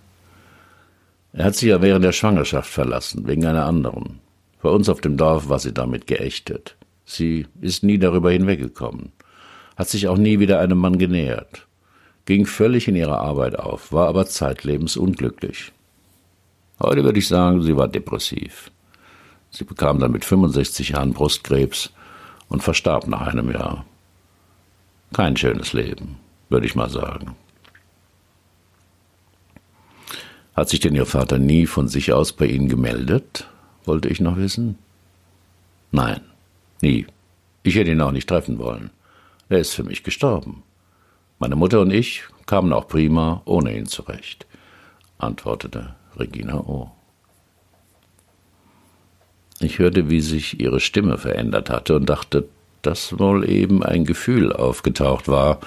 Er 1.33 1.45
hat 1.45 1.55
sie 1.55 1.69
ja 1.69 1.81
während 1.81 2.05
der 2.05 2.11
Schwangerschaft 2.11 2.69
verlassen, 2.69 3.27
wegen 3.27 3.45
einer 3.45 3.65
anderen. 3.65 4.19
Bei 4.61 4.69
uns 4.69 4.89
auf 4.89 5.01
dem 5.01 5.17
Dorf 5.17 5.49
war 5.49 5.59
sie 5.59 5.73
damit 5.73 6.07
geächtet. 6.07 6.75
Sie 7.05 7.45
ist 7.61 7.83
nie 7.83 7.99
darüber 7.99 8.31
hinweggekommen, 8.31 9.11
hat 9.75 9.89
sich 9.89 10.07
auch 10.07 10.17
nie 10.17 10.39
wieder 10.39 10.59
einem 10.59 10.77
Mann 10.77 10.97
genähert, 10.97 11.67
ging 12.25 12.45
völlig 12.45 12.87
in 12.87 12.95
ihrer 12.95 13.19
Arbeit 13.19 13.57
auf, 13.59 13.91
war 13.91 14.07
aber 14.07 14.25
zeitlebens 14.25 14.97
unglücklich. 14.97 15.71
Heute 16.81 17.03
würde 17.03 17.19
ich 17.19 17.27
sagen, 17.27 17.61
sie 17.61 17.77
war 17.77 17.87
depressiv. 17.87 18.71
Sie 19.51 19.63
bekam 19.63 19.99
dann 19.99 20.11
mit 20.11 20.25
65 20.25 20.89
Jahren 20.89 21.13
Brustkrebs 21.13 21.91
und 22.49 22.63
verstarb 22.63 23.07
nach 23.07 23.27
einem 23.27 23.51
Jahr. 23.51 23.85
Kein 25.13 25.37
schönes 25.37 25.71
Leben 25.71 26.17
würde 26.49 26.65
ich 26.65 26.75
mal 26.75 26.89
sagen. 26.89 27.35
Hat 30.55 30.69
sich 30.69 30.79
denn 30.79 30.95
Ihr 30.95 31.05
Vater 31.05 31.37
nie 31.37 31.65
von 31.65 31.87
sich 31.87 32.13
aus 32.13 32.33
bei 32.33 32.45
Ihnen 32.45 32.69
gemeldet? 32.69 33.47
wollte 33.83 34.09
ich 34.09 34.19
noch 34.19 34.37
wissen. 34.37 34.79
Nein, 35.91 36.21
nie. 36.81 37.05
Ich 37.61 37.75
hätte 37.75 37.91
ihn 37.91 38.01
auch 38.01 38.11
nicht 38.11 38.27
treffen 38.27 38.57
wollen. 38.57 38.89
Er 39.49 39.59
ist 39.59 39.73
für 39.73 39.83
mich 39.83 40.03
gestorben. 40.03 40.63
Meine 41.37 41.55
Mutter 41.55 41.81
und 41.81 41.91
ich 41.91 42.23
kamen 42.45 42.73
auch 42.73 42.87
prima 42.87 43.41
ohne 43.45 43.77
ihn 43.77 43.85
zurecht, 43.85 44.47
antwortete 45.17 45.95
Regina 46.17 46.59
O. 46.59 46.91
Ich 49.59 49.79
hörte, 49.79 50.09
wie 50.09 50.21
sich 50.21 50.59
ihre 50.59 50.79
Stimme 50.79 51.17
verändert 51.17 51.69
hatte 51.69 51.95
und 51.95 52.09
dachte, 52.09 52.47
dass 52.81 53.19
wohl 53.19 53.49
eben 53.49 53.83
ein 53.83 54.05
Gefühl 54.05 54.51
aufgetaucht 54.51 55.27
war, 55.27 55.59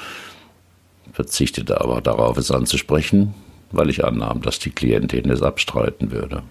verzichtete 1.12 1.80
aber 1.80 2.00
darauf, 2.00 2.36
es 2.36 2.50
anzusprechen, 2.50 3.34
weil 3.72 3.90
ich 3.90 4.04
annahm, 4.04 4.42
dass 4.42 4.58
die 4.58 4.70
Klientin 4.70 5.30
es 5.30 5.42
abstreiten 5.42 6.10
würde. 6.10 6.42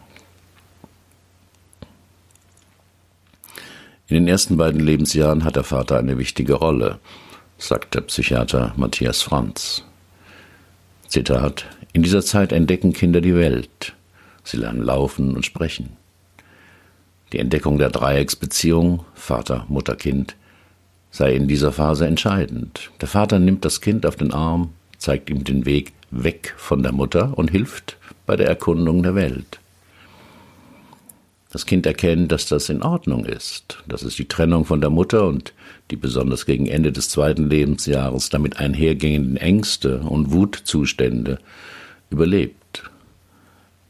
In 4.09 4.15
den 4.15 4.27
ersten 4.29 4.55
beiden 4.55 4.79
Lebensjahren 4.79 5.43
hat 5.43 5.57
der 5.57 5.65
Vater 5.65 5.97
eine 5.97 6.17
wichtige 6.17 6.53
Rolle, 6.53 6.99
sagt 7.57 7.93
der 7.93 8.01
Psychiater 8.01 8.73
Matthias 8.77 9.21
Franz. 9.21 9.83
Zitat: 11.09 11.65
In 11.91 12.03
dieser 12.03 12.21
Zeit 12.21 12.53
entdecken 12.53 12.93
Kinder 12.93 13.19
die 13.19 13.35
Welt. 13.35 13.93
Sie 14.45 14.55
lernen 14.55 14.81
laufen 14.81 15.35
und 15.35 15.45
sprechen. 15.45 15.97
Die 17.33 17.39
Entdeckung 17.39 17.79
der 17.79 17.89
Dreiecksbeziehung 17.89 19.03
Vater, 19.13 19.65
Mutter, 19.67 19.97
Kind 19.97 20.37
sei 21.11 21.33
in 21.33 21.49
dieser 21.49 21.73
Phase 21.73 22.07
entscheidend. 22.07 22.91
Der 23.01 23.09
Vater 23.09 23.39
nimmt 23.39 23.65
das 23.65 23.81
Kind 23.81 24.05
auf 24.05 24.15
den 24.15 24.31
Arm, 24.31 24.69
zeigt 24.97 25.29
ihm 25.29 25.43
den 25.43 25.65
Weg 25.65 25.91
weg 26.11 26.53
von 26.55 26.81
der 26.81 26.93
Mutter 26.93 27.37
und 27.37 27.51
hilft 27.51 27.97
bei 28.25 28.37
der 28.37 28.47
Erkundung 28.47 29.03
der 29.03 29.15
Welt. 29.15 29.59
Das 31.50 31.66
Kind 31.66 31.86
erkennt, 31.86 32.32
dass 32.32 32.46
das 32.48 32.70
in 32.70 32.84
Ordnung 32.84 33.25
ist, 33.25 33.84
dass 33.88 34.04
es 34.04 34.16
die 34.16 34.27
Trennung 34.27 34.66
von 34.66 34.82
der 34.82 34.89
Mutter 34.89 35.25
und 35.25 35.54
die 35.92 35.96
besonders 35.96 36.46
gegen 36.46 36.68
Ende 36.68 36.92
des 36.92 37.10
zweiten 37.10 37.50
Lebensjahres 37.50 38.30
damit 38.30 38.60
einhergehenden 38.60 39.38
Ängste 39.38 40.00
und 40.00 40.32
Wutzustände 40.32 41.39
überlebt. 42.10 42.84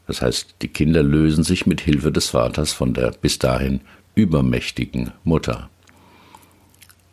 Das 0.06 0.22
heißt, 0.22 0.56
die 0.62 0.68
Kinder 0.68 1.02
lösen 1.02 1.44
sich 1.44 1.66
mit 1.66 1.82
Hilfe 1.82 2.12
des 2.12 2.30
Vaters 2.30 2.74
von 2.74 2.94
der 2.94 3.12
bis 3.12 3.40
dahin 3.40 3.82
übermächtigen 4.16 5.12
Mutter. 5.24 5.70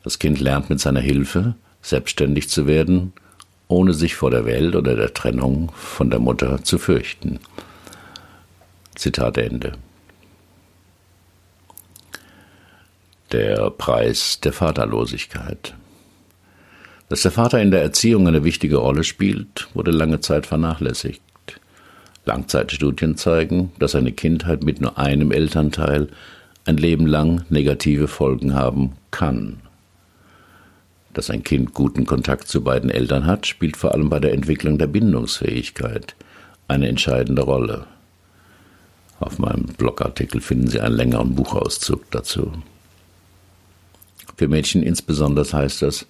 Das 0.03 0.19
Kind 0.19 0.41
lernt 0.41 0.69
mit 0.69 0.81
seiner 0.81 1.01
Hilfe, 1.01 1.55
selbstständig 1.81 2.51
zu 2.51 2.67
werden, 2.67 3.15
ohne 3.69 3.95
sich 3.95 4.15
vor 4.15 4.31
der 4.31 4.45
Welt 4.45 4.77
oder 4.77 4.95
der 4.95 5.15
Trennung 5.15 5.73
von 5.75 6.11
der 6.11 6.21
Mutter 6.21 6.63
zu 6.63 6.79
fürchten. 6.79 7.41
Zitat 8.95 9.39
Ende. 9.39 9.73
Der 13.35 13.69
Preis 13.71 14.39
der 14.39 14.53
Vaterlosigkeit. 14.53 15.75
Dass 17.09 17.23
der 17.23 17.33
Vater 17.33 17.61
in 17.61 17.73
der 17.73 17.83
Erziehung 17.83 18.29
eine 18.29 18.45
wichtige 18.45 18.77
Rolle 18.77 19.03
spielt, 19.03 19.67
wurde 19.75 19.91
lange 19.91 20.21
Zeit 20.21 20.47
vernachlässigt. 20.47 21.21
Langzeitstudien 22.27 23.17
zeigen, 23.17 23.73
dass 23.81 23.97
eine 23.97 24.13
Kindheit 24.13 24.63
mit 24.63 24.81
nur 24.81 24.99
einem 24.99 25.33
Elternteil 25.33 26.11
ein 26.65 26.77
Leben 26.77 27.09
lang 27.09 27.45
negative 27.49 28.07
Folgen 28.07 28.55
haben 28.55 28.93
kann. 29.11 29.57
Dass 31.13 31.29
ein 31.29 31.43
Kind 31.43 31.75
guten 31.75 32.07
Kontakt 32.07 32.47
zu 32.47 32.63
beiden 32.63 32.89
Eltern 32.89 33.27
hat, 33.27 33.49
spielt 33.49 33.77
vor 33.77 33.95
allem 33.95 34.11
bei 34.11 34.21
der 34.21 34.33
Entwicklung 34.33 34.79
der 34.79 34.87
Bindungsfähigkeit 34.87 36.15
eine 36.69 36.87
entscheidende 36.87 37.43
Rolle. 37.43 37.87
Auf 39.19 39.41
meinem 39.41 39.65
Blogartikel 39.77 40.41
finden 40.41 40.69
Sie 40.69 40.79
einen 40.79 40.95
längeren 40.95 41.35
Buchauszug 41.35 42.09
dazu. 42.13 42.53
Für 44.37 44.49
Mädchen 44.49 44.83
insbesondere 44.83 45.51
heißt 45.51 45.83
das, 45.83 46.07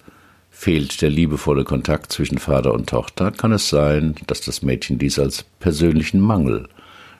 fehlt 0.49 1.01
der 1.01 1.09
liebevolle 1.09 1.63
Kontakt 1.63 2.11
zwischen 2.11 2.37
Vater 2.37 2.73
und 2.73 2.89
Tochter, 2.89 3.31
kann 3.31 3.51
es 3.51 3.69
sein, 3.69 4.15
dass 4.27 4.41
das 4.41 4.61
Mädchen 4.61 4.97
dies 4.97 5.19
als 5.19 5.43
persönlichen 5.59 6.19
Mangel 6.19 6.69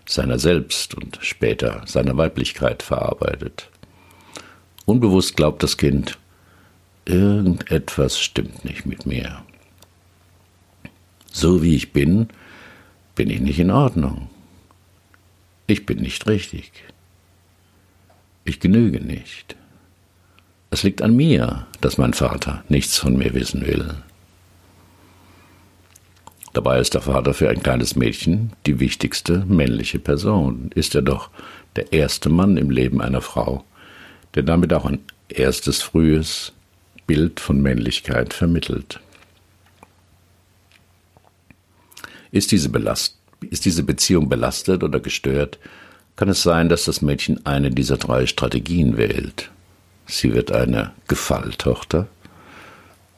seiner 0.08 0.40
selbst 0.40 0.96
und 0.96 1.20
später 1.22 1.82
seiner 1.86 2.16
Weiblichkeit 2.16 2.82
verarbeitet. 2.82 3.70
Unbewusst 4.86 5.36
glaubt 5.36 5.64
das 5.64 5.78
Kind, 5.78 6.18
irgendetwas 7.06 8.20
stimmt 8.20 8.64
nicht 8.64 8.86
mit 8.86 9.06
mir. 9.06 9.44
So 11.32 11.62
wie 11.62 11.76
ich 11.76 11.92
bin, 11.92 12.30
bin 13.16 13.30
ich 13.30 13.42
nicht 13.42 13.60
in 13.60 13.72
Ordnung. 13.72 14.30
Ich 15.68 15.86
bin 15.86 16.00
nicht 16.00 16.28
richtig. 16.28 16.72
Ich 18.46 18.60
genüge 18.60 19.02
nicht. 19.02 19.56
Es 20.76 20.84
liegt 20.84 21.02
an 21.02 21.16
mir, 21.16 21.68
dass 21.80 21.98
mein 21.98 22.12
Vater 22.12 22.66
nichts 22.68 22.98
von 22.98 23.16
mir 23.16 23.34
wissen 23.34 23.66
will. 23.66 23.94
Dabei 26.52 26.82
ist 26.82 26.96
der 26.96 27.00
Vater 27.00 27.34
für 27.34 27.50
ein 27.50 27.64
kleines 27.64 27.96
Mädchen 27.96 28.52
die 28.66 28.82
wichtigste 28.82 29.46
männliche 29.46 30.00
Person, 30.00 30.72
ist 30.76 30.94
er 30.94 31.02
doch 31.02 31.30
der 31.78 31.94
erste 31.94 32.28
Mann 32.28 32.58
im 32.58 32.72
Leben 32.72 33.02
einer 33.02 33.22
Frau, 33.22 33.64
der 34.34 34.44
damit 34.44 34.74
auch 34.74 34.84
ein 34.84 35.00
erstes 35.30 35.82
frühes 35.82 36.52
Bild 37.08 37.40
von 37.40 37.62
Männlichkeit 37.62 38.34
vermittelt. 38.34 39.00
Ist 42.32 42.52
diese, 42.52 42.68
Belast 42.68 43.18
ist 43.50 43.64
diese 43.64 43.84
Beziehung 43.84 44.28
belastet 44.28 44.84
oder 44.84 45.00
gestört, 45.00 45.58
kann 46.18 46.28
es 46.28 46.44
sein, 46.44 46.68
dass 46.68 46.84
das 46.84 47.02
Mädchen 47.02 47.46
eine 47.46 47.72
dieser 47.72 47.96
drei 47.96 48.26
Strategien 48.26 48.98
wählt. 48.98 49.52
Sie 50.08 50.34
wird 50.34 50.52
eine 50.52 50.92
Gefalltochter, 51.08 52.08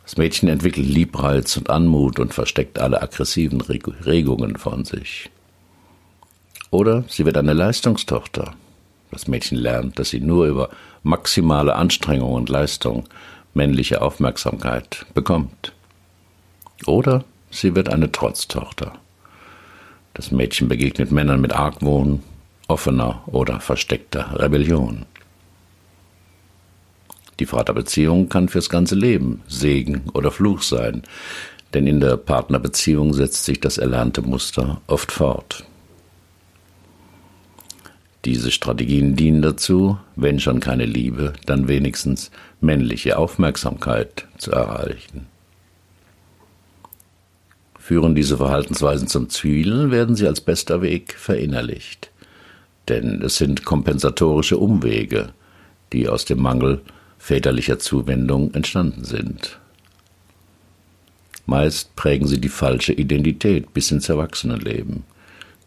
das 0.08 0.16
Mädchen 0.16 0.48
entwickelt 0.48 0.88
Liebreiz 0.88 1.58
und 1.58 1.70
Anmut 1.70 2.18
und 2.18 2.34
versteckt 2.34 2.80
alle 2.80 3.02
aggressiven 3.02 3.60
Regungen 3.60 4.56
von 4.56 4.86
sich. 4.86 5.30
Oder 6.72 7.04
sie 7.10 7.26
wird 7.26 7.36
eine 7.36 7.52
Leistungstochter. 7.52 8.54
Das 9.12 9.28
Mädchen 9.28 9.58
lernt, 9.58 10.00
dass 10.00 10.12
sie 10.12 10.22
nur 10.22 10.46
über 10.48 10.70
maximale 11.04 11.76
Anstrengung 11.76 12.36
und 12.36 12.48
Leistung 12.48 13.04
männliche 13.54 14.02
Aufmerksamkeit 14.02 15.06
bekommt. 15.14 15.74
Oder 16.86 17.26
sie 17.52 17.76
wird 17.76 17.90
eine 17.90 18.10
Trotztochter. 18.10 18.94
Das 20.14 20.32
Mädchen 20.32 20.70
begegnet 20.70 21.12
Männern 21.12 21.42
mit 21.42 21.52
Argwohn, 21.52 22.24
offener 22.70 23.24
oder 23.26 23.60
versteckter 23.60 24.40
Rebellion. 24.40 25.06
Die 27.40 27.46
Vaterbeziehung 27.46 28.30
kann 28.30 28.50
fürs 28.50 28.70
ganze 28.70 28.96
Leben 28.96 29.42
Segen 29.48 30.04
oder 30.14 30.32
Fluch 30.32 30.64
sein, 30.64 31.04
denn 31.74 31.86
in 31.86 32.00
der 32.00 32.18
Partnerbeziehung 32.18 33.14
setzt 33.14 33.46
sich 33.46 33.60
das 33.60 33.78
erlernte 33.78 34.22
Muster 34.22 34.82
oft 34.88 35.12
fort. 35.12 35.66
Diese 38.26 38.52
Strategien 38.52 39.16
dienen 39.16 39.42
dazu, 39.42 39.98
wenn 40.16 40.40
schon 40.40 40.60
keine 40.60 40.86
Liebe, 40.86 41.34
dann 41.46 41.68
wenigstens 41.68 42.32
männliche 42.60 43.18
Aufmerksamkeit 43.18 44.26
zu 44.38 44.52
erreichen. 44.52 45.28
Führen 47.80 48.16
diese 48.16 48.36
Verhaltensweisen 48.36 49.08
zum 49.08 49.30
Ziel, 49.30 49.92
werden 49.92 50.16
sie 50.16 50.28
als 50.28 50.42
bester 50.42 50.82
Weg 50.82 51.14
verinnerlicht. 51.14 52.12
Denn 52.90 53.22
es 53.22 53.38
sind 53.38 53.64
kompensatorische 53.64 54.58
Umwege, 54.58 55.30
die 55.94 56.10
aus 56.10 56.26
dem 56.26 56.42
Mangel 56.42 56.82
väterlicher 57.28 57.78
Zuwendung 57.78 58.54
entstanden 58.54 59.04
sind. 59.04 59.60
Meist 61.46 61.94
prägen 61.98 62.26
sie 62.26 62.40
die 62.40 62.48
falsche 62.48 62.94
Identität 62.94 63.74
bis 63.74 63.92
ins 63.92 64.08
Erwachsenenleben. 64.08 65.04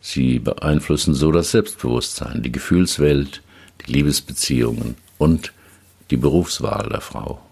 Sie 0.00 0.38
beeinflussen 0.38 1.12
so 1.12 1.30
das 1.32 1.50
Selbstbewusstsein, 1.50 2.42
die 2.42 2.50
Gefühlswelt, 2.50 3.42
die 3.82 3.92
Liebesbeziehungen 3.92 4.94
und 5.18 5.52
die 6.10 6.16
Berufswahl 6.16 6.88
der 6.88 7.02
Frau. 7.02 7.42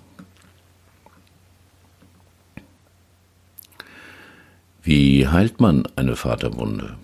Wie 4.83 5.29
heilt 5.29 5.61
man 5.61 5.87
eine 5.97 6.17
Vaterwunde? 6.17 6.97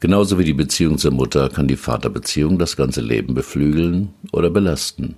Genauso 0.00 0.38
wie 0.38 0.44
die 0.44 0.54
Beziehung 0.54 0.96
zur 0.96 1.12
Mutter 1.12 1.50
kann 1.50 1.68
die 1.68 1.76
Vaterbeziehung 1.76 2.58
das 2.58 2.74
ganze 2.74 3.02
Leben 3.02 3.34
beflügeln 3.34 4.14
oder 4.32 4.48
belasten. 4.48 5.16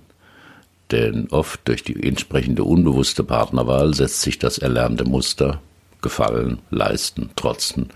Denn 0.91 1.29
oft 1.29 1.61
durch 1.65 1.83
die 1.83 2.03
entsprechende 2.05 2.65
unbewusste 2.65 3.23
Partnerwahl 3.23 3.93
setzt 3.93 4.21
sich 4.21 4.37
das 4.39 4.57
erlernte 4.57 5.05
Muster 5.05 5.61
Gefallen, 6.01 6.59
Leisten, 6.69 7.29
Trotzen 7.37 7.87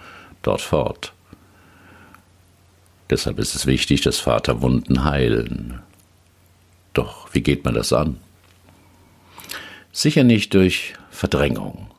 dort 0.42 0.62
fort. 0.62 1.12
Deshalb 3.10 3.38
ist 3.38 3.54
es 3.54 3.66
wichtig, 3.66 4.00
dass 4.00 4.20
Vaterwunden 4.20 5.04
heilen. 5.04 5.82
Doch 6.94 7.28
wie 7.34 7.42
geht 7.42 7.66
man 7.66 7.74
das 7.74 7.92
an? 7.92 8.18
Sicher 9.92 10.24
nicht 10.24 10.54
durch 10.54 10.94
Verdrängung. 11.12 11.92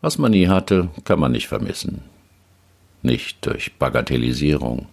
Was 0.00 0.18
man 0.18 0.32
nie 0.32 0.48
hatte, 0.48 0.88
kann 1.04 1.20
man 1.20 1.30
nicht 1.30 1.46
vermissen 1.46 2.02
nicht 3.02 3.44
durch 3.46 3.74
Bagatellisierung. 3.76 4.88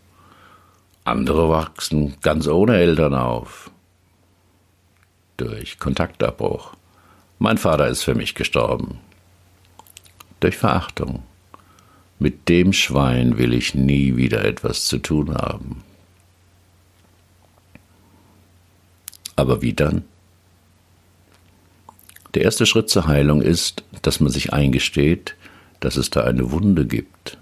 Andere 1.03 1.49
wachsen 1.49 2.15
ganz 2.21 2.47
ohne 2.47 2.77
Eltern 2.77 3.13
auf. 3.13 3.69
Durch 5.37 5.79
Kontaktabbruch. 5.79 6.73
Mein 7.39 7.57
Vater 7.57 7.87
ist 7.87 8.03
für 8.03 8.15
mich 8.15 8.35
gestorben. 8.35 8.99
Durch 10.39 10.57
Verachtung. 10.57 11.23
Mit 12.17 12.47
dem 12.47 12.71
Schwein 12.73 13.37
will 13.37 13.53
ich 13.53 13.75
nie 13.75 14.15
wieder 14.15 14.45
etwas 14.45 14.85
zu 14.85 14.99
tun 14.99 15.35
haben. 15.35 15.83
Aber 19.35 19.61
wie 19.61 19.73
dann? 19.73 20.05
Der 22.33 22.43
erste 22.43 22.65
Schritt 22.65 22.89
zur 22.89 23.07
Heilung 23.07 23.41
ist, 23.41 23.83
dass 24.01 24.19
man 24.19 24.31
sich 24.31 24.53
eingesteht, 24.53 25.35
dass 25.81 25.97
es 25.97 26.09
da 26.09 26.23
eine 26.23 26.51
Wunde 26.51 26.85
gibt. 26.85 27.37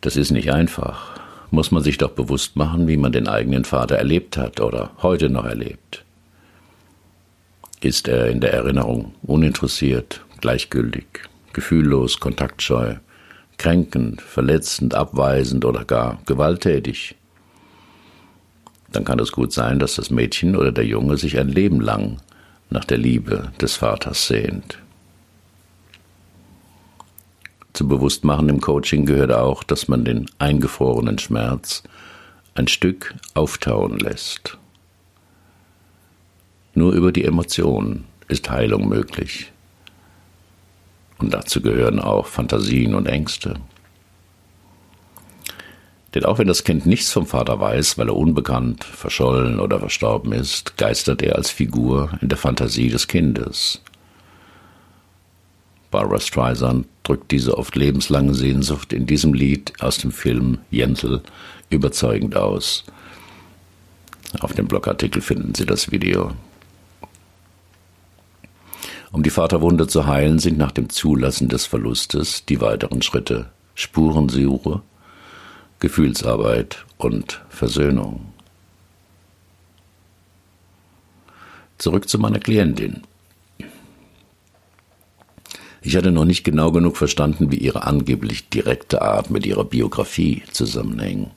Das 0.00 0.16
ist 0.16 0.30
nicht 0.30 0.52
einfach. 0.52 1.20
Muss 1.50 1.70
man 1.72 1.82
sich 1.82 1.98
doch 1.98 2.10
bewusst 2.10 2.56
machen, 2.56 2.88
wie 2.88 2.96
man 2.96 3.12
den 3.12 3.28
eigenen 3.28 3.64
Vater 3.64 3.96
erlebt 3.96 4.36
hat 4.36 4.60
oder 4.60 4.92
heute 5.02 5.28
noch 5.28 5.44
erlebt. 5.44 6.04
Ist 7.80 8.08
er 8.08 8.28
in 8.28 8.40
der 8.40 8.52
Erinnerung 8.52 9.14
uninteressiert, 9.22 10.24
gleichgültig, 10.40 11.06
gefühllos, 11.52 12.20
kontaktscheu, 12.20 12.94
kränkend, 13.58 14.22
verletzend, 14.22 14.94
abweisend 14.94 15.64
oder 15.64 15.84
gar 15.84 16.20
gewalttätig? 16.26 17.16
Dann 18.92 19.04
kann 19.04 19.18
es 19.18 19.32
gut 19.32 19.52
sein, 19.52 19.78
dass 19.78 19.96
das 19.96 20.10
Mädchen 20.10 20.56
oder 20.56 20.72
der 20.72 20.86
Junge 20.86 21.16
sich 21.16 21.38
ein 21.38 21.48
Leben 21.48 21.80
lang 21.80 22.20
nach 22.70 22.84
der 22.84 22.98
Liebe 22.98 23.52
des 23.60 23.76
Vaters 23.76 24.26
sehnt. 24.26 24.78
Zum 27.80 27.88
Bewusstmachen 27.88 28.50
im 28.50 28.60
Coaching 28.60 29.06
gehört 29.06 29.32
auch, 29.32 29.64
dass 29.64 29.88
man 29.88 30.04
den 30.04 30.26
eingefrorenen 30.38 31.18
Schmerz 31.18 31.82
ein 32.54 32.68
Stück 32.68 33.14
auftauen 33.32 33.98
lässt. 33.98 34.58
Nur 36.74 36.92
über 36.92 37.10
die 37.10 37.24
Emotionen 37.24 38.04
ist 38.28 38.50
Heilung 38.50 38.86
möglich. 38.86 39.50
Und 41.16 41.32
dazu 41.32 41.62
gehören 41.62 42.00
auch 42.00 42.26
Fantasien 42.26 42.94
und 42.94 43.06
Ängste. 43.06 43.54
Denn 46.14 46.26
auch 46.26 46.36
wenn 46.36 46.48
das 46.48 46.64
Kind 46.64 46.84
nichts 46.84 47.10
vom 47.10 47.26
Vater 47.26 47.60
weiß, 47.60 47.96
weil 47.96 48.08
er 48.08 48.16
unbekannt, 48.16 48.84
verschollen 48.84 49.58
oder 49.58 49.80
verstorben 49.80 50.34
ist, 50.34 50.76
geistert 50.76 51.22
er 51.22 51.36
als 51.36 51.48
Figur 51.48 52.10
in 52.20 52.28
der 52.28 52.36
Fantasie 52.36 52.90
des 52.90 53.08
Kindes. 53.08 53.80
Barbara 55.90 56.20
Streisand 56.20 56.86
drückt 57.02 57.30
diese 57.30 57.58
oft 57.58 57.74
lebenslange 57.74 58.34
Sehnsucht 58.34 58.92
in 58.92 59.06
diesem 59.06 59.34
Lied 59.34 59.72
aus 59.80 59.98
dem 59.98 60.12
Film 60.12 60.58
Jentl 60.70 61.22
überzeugend 61.68 62.36
aus. 62.36 62.84
Auf 64.38 64.52
dem 64.52 64.68
Blogartikel 64.68 65.20
finden 65.20 65.54
Sie 65.54 65.66
das 65.66 65.90
Video. 65.90 66.32
Um 69.12 69.24
die 69.24 69.30
Vaterwunde 69.30 69.88
zu 69.88 70.06
heilen, 70.06 70.38
sind 70.38 70.56
nach 70.56 70.70
dem 70.70 70.88
Zulassen 70.88 71.48
des 71.48 71.66
Verlustes 71.66 72.44
die 72.46 72.60
weiteren 72.60 73.02
Schritte 73.02 73.50
Spurensuche, 73.74 74.82
Gefühlsarbeit 75.80 76.84
und 76.98 77.40
Versöhnung. 77.48 78.26
Zurück 81.78 82.08
zu 82.08 82.18
meiner 82.18 82.38
Klientin. 82.38 83.02
Ich 85.82 85.96
hatte 85.96 86.10
noch 86.10 86.24
nicht 86.24 86.44
genau 86.44 86.72
genug 86.72 86.96
verstanden, 86.96 87.50
wie 87.50 87.56
ihre 87.56 87.84
angeblich 87.84 88.48
direkte 88.48 89.02
Art 89.02 89.30
mit 89.30 89.46
ihrer 89.46 89.64
Biografie 89.64 90.42
zusammenhängt. 90.52 91.30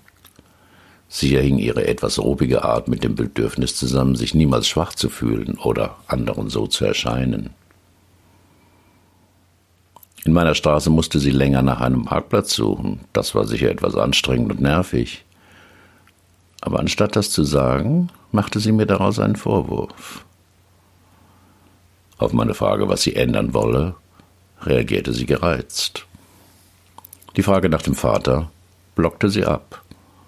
Sicher 1.08 1.42
hing 1.42 1.60
ihre 1.60 1.88
etwas 1.88 2.20
ruppige 2.20 2.64
Art 2.64 2.88
mit 2.88 3.04
dem 3.04 3.16
Bedürfnis 3.16 3.76
zusammen, 3.76 4.16
sich 4.16 4.34
niemals 4.34 4.68
schwach 4.68 4.96
zu 4.96 5.10
fühlen 5.10 5.58
oder 5.60 5.98
anderen 6.08 6.50
so 6.50 6.68
zu 6.68 6.86
erscheinen. 6.86 7.52
In 10.26 10.34
meiner 10.34 10.56
Straße 10.56 10.90
musste 10.90 11.20
sie 11.20 11.32
länger 11.32 11.62
nach 11.62 11.82
einem 11.82 12.06
Parkplatz 12.06 12.56
suchen. 12.56 13.02
Das 13.14 13.36
war 13.36 13.46
sicher 13.46 13.70
etwas 13.70 13.96
anstrengend 13.96 14.52
und 14.52 14.62
nervig. 14.62 15.24
Aber 16.62 16.80
anstatt 16.80 17.16
das 17.16 17.30
zu 17.30 17.44
sagen, 17.44 18.10
machte 18.32 18.60
sie 18.60 18.72
mir 18.72 18.86
daraus 18.86 19.20
einen 19.20 19.36
Vorwurf. 19.36 20.26
Auf 22.18 22.32
meine 22.32 22.54
Frage, 22.54 22.88
was 22.88 23.04
sie 23.04 23.16
ändern 23.16 23.54
wolle, 23.54 23.96
reagierte 24.66 25.14
sie 25.14 25.26
gereizt. 25.26 26.06
Die 27.36 27.44
Frage 27.44 27.70
nach 27.70 27.82
dem 27.82 27.96
Vater 27.96 28.52
blockte 28.96 29.30
sie 29.30 29.46
ab. 29.46 29.82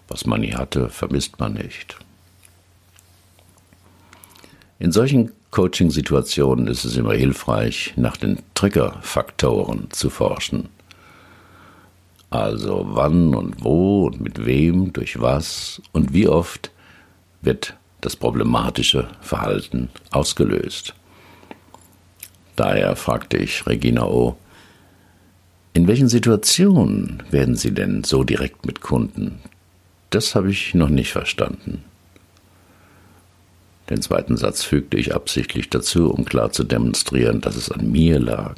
Was 0.08 0.26
man 0.26 0.42
nie 0.42 0.54
hatte, 0.54 0.90
vermisst 0.90 1.40
man 1.40 1.54
nicht. 1.54 1.98
In 4.78 4.92
solchen 4.92 5.32
Coaching-Situationen 5.52 6.68
ist 6.68 6.84
es 6.84 6.98
immer 6.98 7.14
hilfreich, 7.14 7.94
nach 7.96 8.18
den 8.18 8.40
Triggerfaktoren 8.56 9.90
zu 9.92 10.10
forschen. 10.10 10.70
Also 12.30 12.86
wann 12.90 13.34
und 13.34 13.64
wo 13.64 14.08
und 14.08 14.20
mit 14.20 14.46
wem, 14.46 14.92
durch 14.92 15.22
was 15.22 15.82
und 15.94 16.14
wie 16.14 16.28
oft 16.28 16.72
wird 17.42 17.76
das 18.02 18.16
problematische 18.16 19.08
Verhalten 19.22 19.90
ausgelöst. 20.12 20.94
Daher 22.56 22.96
fragte 22.96 23.38
ich 23.38 23.66
Regina 23.68 24.06
O., 24.06 24.38
in 25.74 25.88
welchen 25.88 26.08
Situationen 26.08 27.22
werden 27.32 27.58
Sie 27.58 27.74
denn 27.74 28.06
so 28.06 28.24
direkt 28.24 28.66
mit 28.66 28.80
Kunden? 28.80 29.40
Das 30.10 30.34
habe 30.34 30.50
ich 30.50 30.74
noch 30.74 30.88
nicht 30.88 31.12
verstanden. 31.12 31.84
Den 33.90 34.02
zweiten 34.02 34.38
Satz 34.38 34.64
fügte 34.64 34.98
ich 34.98 35.14
absichtlich 35.14 35.70
dazu, 35.70 36.10
um 36.10 36.24
klar 36.24 36.52
zu 36.54 36.64
demonstrieren, 36.64 37.42
dass 37.42 37.58
es 37.58 37.70
an 37.70 37.92
mir 37.92 38.20
lag, 38.20 38.56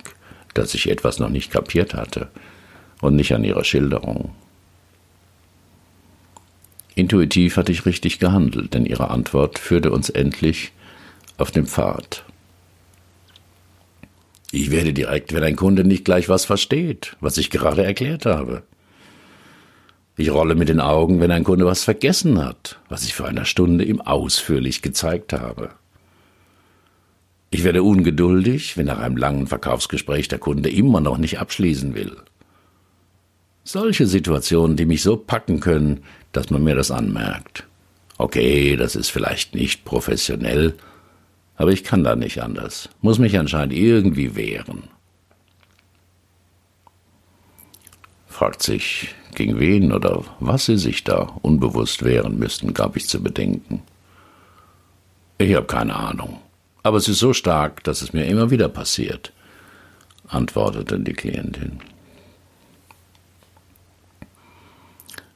dass 0.53 0.75
ich 0.75 0.89
etwas 0.89 1.17
noch 1.17 1.29
nicht 1.29 1.51
kapiert 1.51 1.95
hatte 1.95 2.29
und 3.01 3.15
nicht 3.15 3.33
an 3.33 3.43
ihrer 3.43 3.63
Schilderung. 3.63 4.35
Intuitiv 6.93 7.57
hatte 7.57 7.71
ich 7.71 7.85
richtig 7.85 8.19
gehandelt, 8.19 8.73
denn 8.73 8.85
ihre 8.85 9.09
Antwort 9.09 9.59
führte 9.59 9.91
uns 9.91 10.09
endlich 10.09 10.71
auf 11.37 11.51
den 11.51 11.65
Pfad. 11.65 12.23
Ich 14.59 14.71
werde 14.71 14.91
direkt, 14.91 15.35
wenn 15.35 15.43
ein 15.43 15.55
Kunde 15.55 15.83
nicht 15.83 16.03
gleich 16.03 16.29
was 16.29 16.45
versteht, 16.45 17.15
was 17.19 17.37
ich 17.37 17.51
gerade 17.51 17.83
erklärt 17.85 18.25
habe. 18.25 18.63
Ich 20.15 20.31
rolle 20.31 20.55
mit 20.55 20.67
den 20.67 20.79
Augen, 20.79 21.19
wenn 21.19 21.29
ein 21.29 21.43
Kunde 21.43 21.67
was 21.67 21.83
vergessen 21.83 22.43
hat, 22.43 22.79
was 22.89 23.03
ich 23.03 23.13
vor 23.13 23.27
einer 23.27 23.45
Stunde 23.45 23.83
ihm 23.83 24.01
ausführlich 24.01 24.81
gezeigt 24.81 25.31
habe. 25.31 25.69
Ich 27.51 27.63
werde 27.63 27.83
ungeduldig, 27.83 28.77
wenn 28.77 28.87
nach 28.87 28.97
einem 28.97 29.15
langen 29.15 29.45
Verkaufsgespräch 29.45 30.27
der 30.27 30.39
Kunde 30.39 30.71
immer 30.71 31.01
noch 31.01 31.19
nicht 31.19 31.37
abschließen 31.37 31.93
will. 31.93 32.17
Solche 33.63 34.07
Situationen, 34.07 34.75
die 34.75 34.87
mich 34.87 35.03
so 35.03 35.17
packen 35.17 35.59
können, 35.59 36.03
dass 36.31 36.49
man 36.49 36.63
mir 36.63 36.73
das 36.73 36.89
anmerkt. 36.89 37.67
Okay, 38.17 38.75
das 38.75 38.95
ist 38.95 39.09
vielleicht 39.09 39.53
nicht 39.53 39.85
professionell, 39.85 40.73
aber 41.57 41.71
ich 41.71 41.83
kann 41.83 42.03
da 42.03 42.15
nicht 42.15 42.41
anders, 42.41 42.89
muss 43.01 43.19
mich 43.19 43.37
anscheinend 43.37 43.73
irgendwie 43.73 44.35
wehren. 44.35 44.83
fragt 48.37 48.61
sich, 48.61 49.15
gegen 49.33 49.59
wen 49.59 49.91
oder 49.91 50.23
was 50.39 50.67
sie 50.67 50.77
sich 50.77 51.03
da 51.03 51.23
unbewusst 51.41 52.03
wehren 52.03 52.37
müssten, 52.37 52.75
gab 52.75 52.95
ich 52.95 53.07
zu 53.07 53.23
bedenken. 53.23 53.81
Ich 55.39 55.55
habe 55.55 55.65
keine 55.65 55.95
Ahnung, 55.95 56.39
aber 56.83 56.97
es 56.97 57.07
ist 57.07 57.17
so 57.17 57.33
stark, 57.33 57.83
dass 57.83 58.03
es 58.03 58.13
mir 58.13 58.27
immer 58.27 58.51
wieder 58.51 58.69
passiert, 58.69 59.33
antwortete 60.27 60.99
die 60.99 61.13
Klientin. 61.13 61.79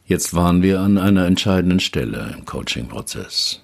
Jetzt 0.06 0.36
waren 0.36 0.62
wir 0.62 0.82
an 0.82 1.00
einer 1.00 1.26
entscheidenden 1.26 1.80
Stelle 1.80 2.36
im 2.38 2.46
Coaching-Prozess. 2.46 3.64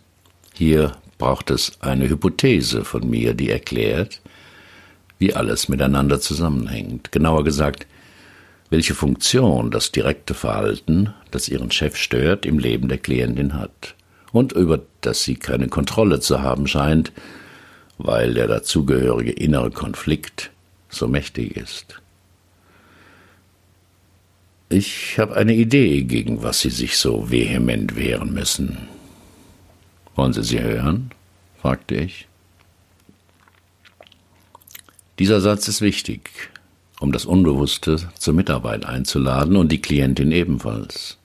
Hier 0.56 0.94
braucht 1.18 1.50
es 1.50 1.82
eine 1.82 2.10
Hypothese 2.10 2.84
von 2.84 3.10
mir, 3.10 3.34
die 3.34 3.50
erklärt, 3.50 4.22
wie 5.20 5.34
alles 5.34 5.68
miteinander 5.68 6.20
zusammenhängt. 6.20 7.12
Genauer 7.12 7.44
gesagt, 7.44 7.88
welche 8.70 8.94
Funktion 8.94 9.72
das 9.72 9.92
direkte 9.92 10.34
Verhalten, 10.34 11.14
das 11.32 11.50
ihren 11.50 11.72
Chef 11.72 11.96
stört, 11.96 12.46
im 12.46 12.60
Leben 12.60 12.90
der 12.90 12.98
Klientin 12.98 13.54
hat 13.54 13.96
und 14.32 14.52
über 14.52 14.82
das 15.02 15.24
sie 15.24 15.36
keine 15.36 15.68
Kontrolle 15.68 16.20
zu 16.20 16.42
haben 16.42 16.68
scheint, 16.68 17.12
weil 17.98 18.34
der 18.34 18.48
dazugehörige 18.48 19.32
innere 19.32 19.72
Konflikt 19.72 20.52
so 20.90 21.08
mächtig 21.08 21.58
ist. 21.58 22.00
Ich 24.70 25.18
habe 25.18 25.36
eine 25.38 25.56
Idee, 25.56 26.04
gegen 26.04 26.44
was 26.44 26.60
Sie 26.60 26.70
sich 26.70 26.98
so 26.98 27.32
vehement 27.32 27.96
wehren 27.96 28.34
müssen. 28.34 28.78
Wollen 30.18 30.34
Sie 30.34 30.44
sie 30.44 30.60
hören? 30.60 31.12
fragte 31.62 31.96
ich. 31.96 32.28
Dieser 35.20 35.42
Satz 35.42 35.68
ist 35.68 35.82
wichtig, 35.82 36.32
um 37.00 37.12
das 37.12 37.26
Unbewusste 37.26 37.98
zur 38.18 38.34
Mitarbeit 38.34 38.86
einzuladen 38.86 39.56
und 39.56 39.72
die 39.72 39.82
Klientin 39.82 40.32
ebenfalls. 40.32 41.18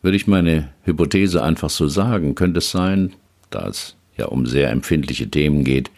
Würde 0.00 0.16
ich 0.16 0.28
meine 0.28 0.72
Hypothese 0.84 1.42
einfach 1.42 1.70
so 1.70 1.88
sagen, 1.88 2.36
könnte 2.36 2.58
es 2.58 2.70
sein, 2.70 3.14
da 3.50 3.66
es 3.66 3.96
ja 4.16 4.26
um 4.26 4.46
sehr 4.46 4.70
empfindliche 4.70 5.28
Themen 5.28 5.64
geht, 5.64 5.90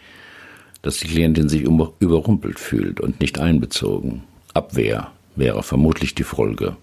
dass 0.81 0.97
die 0.97 1.07
Klientin 1.07 1.49
sich 1.49 1.61
überrumpelt 1.61 2.59
fühlt 2.59 2.99
und 2.99 3.19
nicht 3.21 3.39
einbezogen. 3.39 4.23
Abwehr 4.55 5.11
wäre 5.35 5.61
vermutlich 5.61 6.15
die 6.15 6.23
Folge. 6.23 6.75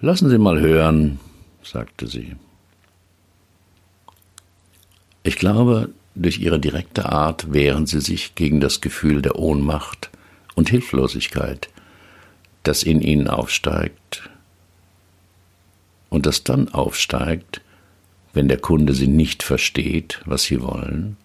Lassen 0.00 0.30
Sie 0.30 0.38
mal 0.38 0.58
hören, 0.58 1.20
sagte 1.62 2.06
sie. 2.06 2.36
Ich 5.22 5.36
glaube, 5.36 5.90
durch 6.14 6.38
ihre 6.38 6.58
direkte 6.58 7.08
Art 7.10 7.52
wehren 7.52 7.86
sie 7.86 8.00
sich 8.00 8.34
gegen 8.34 8.60
das 8.60 8.80
Gefühl 8.80 9.22
der 9.22 9.36
Ohnmacht 9.36 10.10
und 10.54 10.70
Hilflosigkeit, 10.70 11.68
das 12.62 12.82
in 12.82 13.00
ihnen 13.00 13.28
aufsteigt 13.28 14.28
und 16.08 16.26
das 16.26 16.44
dann 16.44 16.68
aufsteigt, 16.68 17.60
wenn 18.32 18.48
der 18.48 18.58
Kunde 18.58 18.94
sie 18.94 19.06
nicht 19.06 19.42
versteht, 19.42 20.20
was 20.24 20.44
sie 20.44 20.62
wollen, 20.62 21.16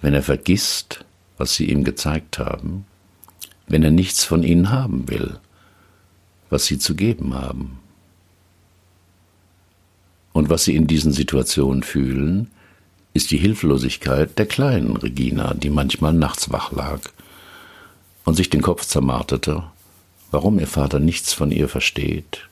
wenn 0.00 0.14
er 0.14 0.22
vergisst, 0.22 1.04
was 1.36 1.54
sie 1.54 1.70
ihm 1.70 1.84
gezeigt 1.84 2.38
haben, 2.38 2.86
wenn 3.66 3.82
er 3.82 3.90
nichts 3.90 4.24
von 4.24 4.42
ihnen 4.42 4.70
haben 4.70 5.08
will, 5.08 5.38
was 6.50 6.66
sie 6.66 6.78
zu 6.78 6.94
geben 6.94 7.34
haben. 7.34 7.81
Und 10.32 10.48
was 10.48 10.64
sie 10.64 10.76
in 10.76 10.86
diesen 10.86 11.12
Situationen 11.12 11.82
fühlen, 11.82 12.50
ist 13.14 13.30
die 13.30 13.36
Hilflosigkeit 13.36 14.38
der 14.38 14.46
kleinen 14.46 14.96
Regina, 14.96 15.54
die 15.54 15.70
manchmal 15.70 16.12
nachts 16.12 16.50
wach 16.50 16.72
lag 16.72 17.00
und 18.24 18.36
sich 18.36 18.48
den 18.48 18.62
Kopf 18.62 18.86
zermarterte, 18.86 19.64
warum 20.30 20.58
ihr 20.58 20.66
Vater 20.66 20.98
nichts 20.98 21.34
von 21.34 21.50
ihr 21.50 21.68
versteht, 21.68 22.48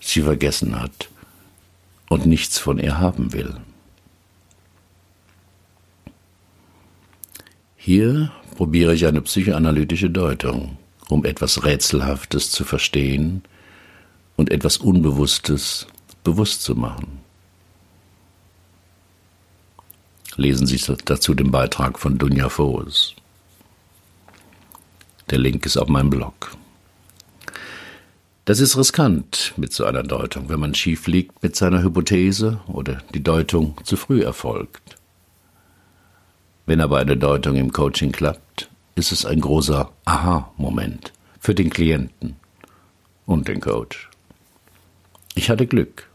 sie 0.00 0.22
vergessen 0.22 0.80
hat 0.80 1.08
und 2.08 2.26
nichts 2.26 2.58
von 2.58 2.78
ihr 2.78 2.98
haben 2.98 3.32
will. 3.32 3.54
Hier 7.76 8.32
probiere 8.56 8.94
ich 8.94 9.06
eine 9.06 9.20
psychoanalytische 9.20 10.10
Deutung, 10.10 10.78
um 11.08 11.24
etwas 11.24 11.64
Rätselhaftes 11.64 12.50
zu 12.50 12.64
verstehen 12.64 13.42
und 14.36 14.50
etwas 14.50 14.78
Unbewusstes 14.78 15.86
bewusst 16.24 16.62
zu 16.62 16.74
machen. 16.74 17.20
Lesen 20.36 20.66
Sie 20.66 20.80
dazu 21.04 21.34
den 21.34 21.52
Beitrag 21.52 21.98
von 21.98 22.18
Dunja 22.18 22.48
Foes. 22.48 23.14
Der 25.30 25.38
Link 25.38 25.64
ist 25.64 25.76
auf 25.76 25.88
meinem 25.88 26.10
Blog. 26.10 26.56
Das 28.46 28.60
ist 28.60 28.76
riskant 28.76 29.54
mit 29.56 29.72
so 29.72 29.84
einer 29.84 30.02
Deutung, 30.02 30.48
wenn 30.48 30.60
man 30.60 30.74
schief 30.74 31.06
liegt 31.06 31.42
mit 31.42 31.56
seiner 31.56 31.82
Hypothese 31.82 32.60
oder 32.66 32.98
die 33.14 33.22
Deutung 33.22 33.78
zu 33.84 33.96
früh 33.96 34.22
erfolgt. 34.22 34.96
Wenn 36.66 36.80
aber 36.80 36.98
eine 36.98 37.16
Deutung 37.16 37.56
im 37.56 37.72
Coaching 37.72 38.12
klappt, 38.12 38.68
ist 38.96 39.12
es 39.12 39.24
ein 39.24 39.40
großer 39.40 39.90
Aha-Moment 40.04 41.12
für 41.40 41.54
den 41.54 41.70
Klienten 41.70 42.36
und 43.24 43.48
den 43.48 43.60
Coach. 43.60 44.10
Ich 45.34 45.48
hatte 45.48 45.66
Glück. 45.66 46.08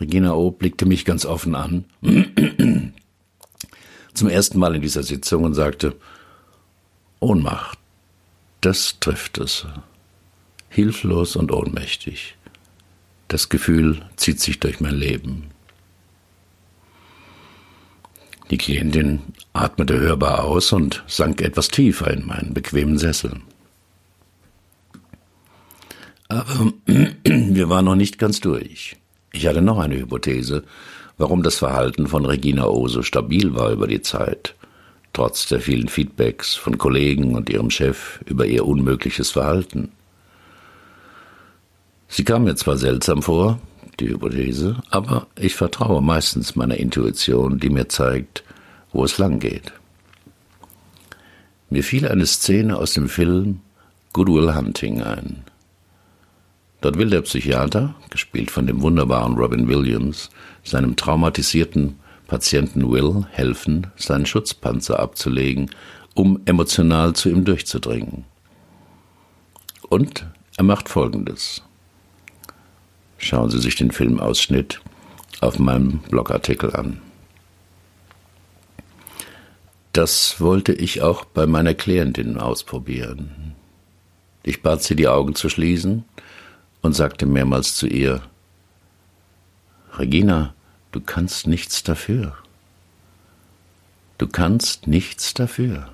Regina 0.00 0.34
O. 0.34 0.50
blickte 0.50 0.86
mich 0.86 1.04
ganz 1.04 1.24
offen 1.24 1.54
an, 1.54 1.84
zum 4.14 4.28
ersten 4.28 4.58
Mal 4.58 4.74
in 4.74 4.82
dieser 4.82 5.02
Sitzung 5.02 5.44
und 5.44 5.54
sagte, 5.54 5.96
Ohnmacht, 7.20 7.78
das 8.60 8.98
trifft 9.00 9.38
es. 9.38 9.66
Hilflos 10.68 11.36
und 11.36 11.50
ohnmächtig. 11.50 12.36
Das 13.28 13.48
Gefühl 13.48 14.02
zieht 14.16 14.40
sich 14.40 14.60
durch 14.60 14.80
mein 14.80 14.94
Leben. 14.94 15.50
Die 18.50 18.58
Klientin 18.58 19.22
atmete 19.52 19.98
hörbar 19.98 20.44
aus 20.44 20.72
und 20.72 21.02
sank 21.08 21.40
etwas 21.40 21.68
tiefer 21.68 22.10
in 22.10 22.26
meinen 22.26 22.54
bequemen 22.54 22.98
Sessel. 22.98 23.40
Aber 26.28 26.72
wir 27.24 27.68
waren 27.68 27.84
noch 27.84 27.96
nicht 27.96 28.18
ganz 28.18 28.40
durch. 28.40 28.96
Ich 29.36 29.46
hatte 29.46 29.60
noch 29.60 29.78
eine 29.78 29.98
Hypothese, 29.98 30.64
warum 31.18 31.42
das 31.42 31.56
Verhalten 31.56 32.06
von 32.06 32.24
Regina 32.24 32.68
O 32.68 32.88
so 32.88 33.02
stabil 33.02 33.54
war 33.54 33.70
über 33.70 33.86
die 33.86 34.00
Zeit, 34.00 34.54
trotz 35.12 35.46
der 35.46 35.60
vielen 35.60 35.88
Feedbacks 35.88 36.54
von 36.54 36.78
Kollegen 36.78 37.34
und 37.34 37.50
ihrem 37.50 37.68
Chef 37.68 38.18
über 38.24 38.46
ihr 38.46 38.66
unmögliches 38.66 39.32
Verhalten. 39.32 39.92
Sie 42.08 42.24
kam 42.24 42.44
mir 42.44 42.54
zwar 42.54 42.78
seltsam 42.78 43.22
vor, 43.22 43.58
die 44.00 44.08
Hypothese, 44.08 44.76
aber 44.88 45.26
ich 45.38 45.54
vertraue 45.54 46.00
meistens 46.00 46.56
meiner 46.56 46.78
Intuition, 46.78 47.58
die 47.58 47.68
mir 47.68 47.90
zeigt, 47.90 48.42
wo 48.90 49.04
es 49.04 49.18
lang 49.18 49.38
geht. 49.38 49.70
Mir 51.68 51.84
fiel 51.84 52.08
eine 52.08 52.24
Szene 52.24 52.78
aus 52.78 52.94
dem 52.94 53.10
Film 53.10 53.60
Good 54.14 54.28
Will 54.28 54.54
Hunting 54.54 55.02
ein. 55.02 55.44
Dort 56.86 56.98
will 56.98 57.10
der 57.10 57.22
Psychiater, 57.22 57.96
gespielt 58.10 58.48
von 58.48 58.68
dem 58.68 58.80
wunderbaren 58.80 59.34
Robin 59.34 59.66
Williams, 59.66 60.30
seinem 60.62 60.94
traumatisierten 60.94 61.98
Patienten 62.28 62.92
Will 62.92 63.26
helfen, 63.32 63.88
seinen 63.96 64.24
Schutzpanzer 64.24 65.00
abzulegen, 65.00 65.68
um 66.14 66.40
emotional 66.44 67.12
zu 67.14 67.28
ihm 67.28 67.44
durchzudringen. 67.44 68.24
Und 69.88 70.28
er 70.56 70.62
macht 70.62 70.88
Folgendes. 70.88 71.60
Schauen 73.18 73.50
Sie 73.50 73.58
sich 73.58 73.74
den 73.74 73.90
Filmausschnitt 73.90 74.80
auf 75.40 75.58
meinem 75.58 75.98
Blogartikel 76.08 76.76
an. 76.76 77.00
Das 79.92 80.40
wollte 80.40 80.72
ich 80.72 81.02
auch 81.02 81.24
bei 81.24 81.48
meiner 81.48 81.74
Klientin 81.74 82.38
ausprobieren. 82.38 83.56
Ich 84.44 84.62
bat 84.62 84.84
sie, 84.84 84.94
die 84.94 85.08
Augen 85.08 85.34
zu 85.34 85.48
schließen 85.48 86.04
und 86.86 86.94
sagte 86.94 87.26
mehrmals 87.26 87.76
zu 87.76 87.86
ihr, 87.86 88.22
Regina, 89.98 90.54
du 90.92 91.00
kannst 91.00 91.46
nichts 91.46 91.82
dafür. 91.82 92.36
Du 94.18 94.26
kannst 94.26 94.86
nichts 94.86 95.34
dafür. 95.34 95.90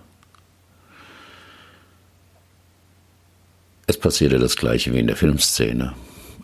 Es 3.87 3.99
passierte 3.99 4.39
das 4.39 4.57
gleiche 4.57 4.93
wie 4.93 5.01
in 5.01 5.09
der 5.09 5.17
Filmszene 5.17 5.93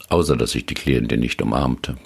außer 0.09 0.37
dass 0.37 0.55
ich 0.55 0.67
die 0.67 0.75
Klientin 0.75 1.21
nicht 1.21 1.41
umarmte. 1.43 1.97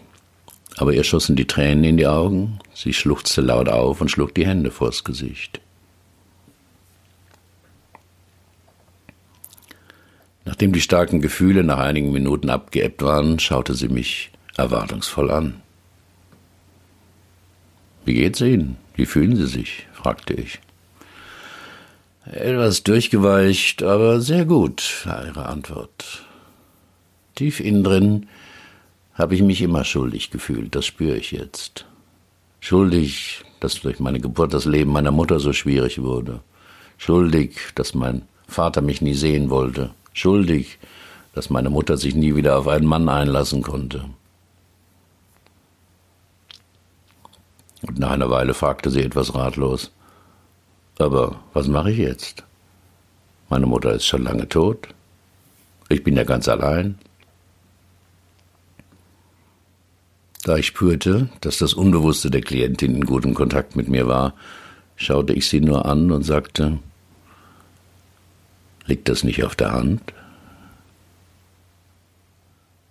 Aber 0.76 0.92
ihr 0.92 1.04
schossen 1.04 1.36
die 1.36 1.46
Tränen 1.46 1.84
in 1.84 1.96
die 1.96 2.06
Augen, 2.06 2.58
sie 2.74 2.92
schluchzte 2.92 3.40
laut 3.40 3.68
auf 3.68 4.00
und 4.00 4.10
schlug 4.10 4.34
die 4.34 4.46
Hände 4.46 4.70
vors 4.70 5.04
Gesicht. 5.04 5.60
Nachdem 10.44 10.72
die 10.72 10.80
starken 10.80 11.20
Gefühle 11.20 11.62
nach 11.64 11.78
einigen 11.78 12.12
Minuten 12.12 12.50
abgeebbt 12.50 13.02
waren, 13.02 13.38
schaute 13.38 13.74
sie 13.74 13.88
mich 13.88 14.30
erwartungsvoll 14.56 15.30
an. 15.30 15.62
Wie 18.04 18.14
geht's 18.14 18.40
Ihnen? 18.40 18.76
Wie 18.94 19.06
fühlen 19.06 19.36
Sie 19.36 19.46
sich? 19.46 19.86
fragte 19.92 20.34
ich. 20.34 20.58
Etwas 22.24 22.82
durchgeweicht, 22.82 23.82
aber 23.82 24.20
sehr 24.20 24.44
gut, 24.44 25.02
war 25.04 25.24
ihre 25.26 25.46
Antwort. 25.46 26.24
Tief 27.34 27.60
innen 27.60 27.84
drin 27.84 28.28
habe 29.14 29.34
ich 29.34 29.42
mich 29.42 29.62
immer 29.62 29.84
schuldig 29.84 30.30
gefühlt, 30.30 30.74
das 30.74 30.86
spüre 30.86 31.16
ich 31.16 31.32
jetzt. 31.32 31.86
Schuldig, 32.60 33.42
dass 33.60 33.80
durch 33.80 33.98
meine 33.98 34.20
Geburt 34.20 34.54
das 34.54 34.64
Leben 34.64 34.92
meiner 34.92 35.10
Mutter 35.10 35.40
so 35.40 35.52
schwierig 35.52 36.00
wurde. 36.02 36.40
Schuldig, 36.96 37.56
dass 37.74 37.94
mein 37.94 38.22
Vater 38.46 38.82
mich 38.82 39.00
nie 39.00 39.14
sehen 39.14 39.50
wollte. 39.50 39.90
Schuldig, 40.12 40.78
dass 41.34 41.50
meine 41.50 41.70
Mutter 41.70 41.96
sich 41.96 42.14
nie 42.14 42.34
wieder 42.34 42.58
auf 42.58 42.68
einen 42.68 42.86
Mann 42.86 43.08
einlassen 43.08 43.62
konnte. 43.62 44.04
Und 47.86 47.98
nach 47.98 48.10
einer 48.10 48.30
Weile 48.30 48.54
fragte 48.54 48.90
sie 48.90 49.02
etwas 49.02 49.34
ratlos. 49.34 49.90
Aber 50.98 51.40
was 51.52 51.66
mache 51.66 51.90
ich 51.90 51.98
jetzt? 51.98 52.44
Meine 53.48 53.66
Mutter 53.66 53.92
ist 53.92 54.06
schon 54.06 54.22
lange 54.22 54.48
tot. 54.48 54.88
Ich 55.88 56.04
bin 56.04 56.16
ja 56.16 56.24
ganz 56.24 56.48
allein. 56.48 56.98
Da 60.44 60.56
ich 60.56 60.66
spürte, 60.66 61.28
dass 61.40 61.58
das 61.58 61.74
Unbewusste 61.74 62.30
der 62.30 62.40
Klientin 62.40 62.96
in 62.96 63.04
gutem 63.04 63.34
Kontakt 63.34 63.76
mit 63.76 63.88
mir 63.88 64.06
war, 64.06 64.34
schaute 64.96 65.32
ich 65.32 65.48
sie 65.48 65.60
nur 65.60 65.86
an 65.86 66.10
und 66.10 66.22
sagte, 66.22 66.78
liegt 68.86 69.08
das 69.08 69.24
nicht 69.24 69.44
auf 69.44 69.54
der 69.54 69.72
Hand? 69.72 70.12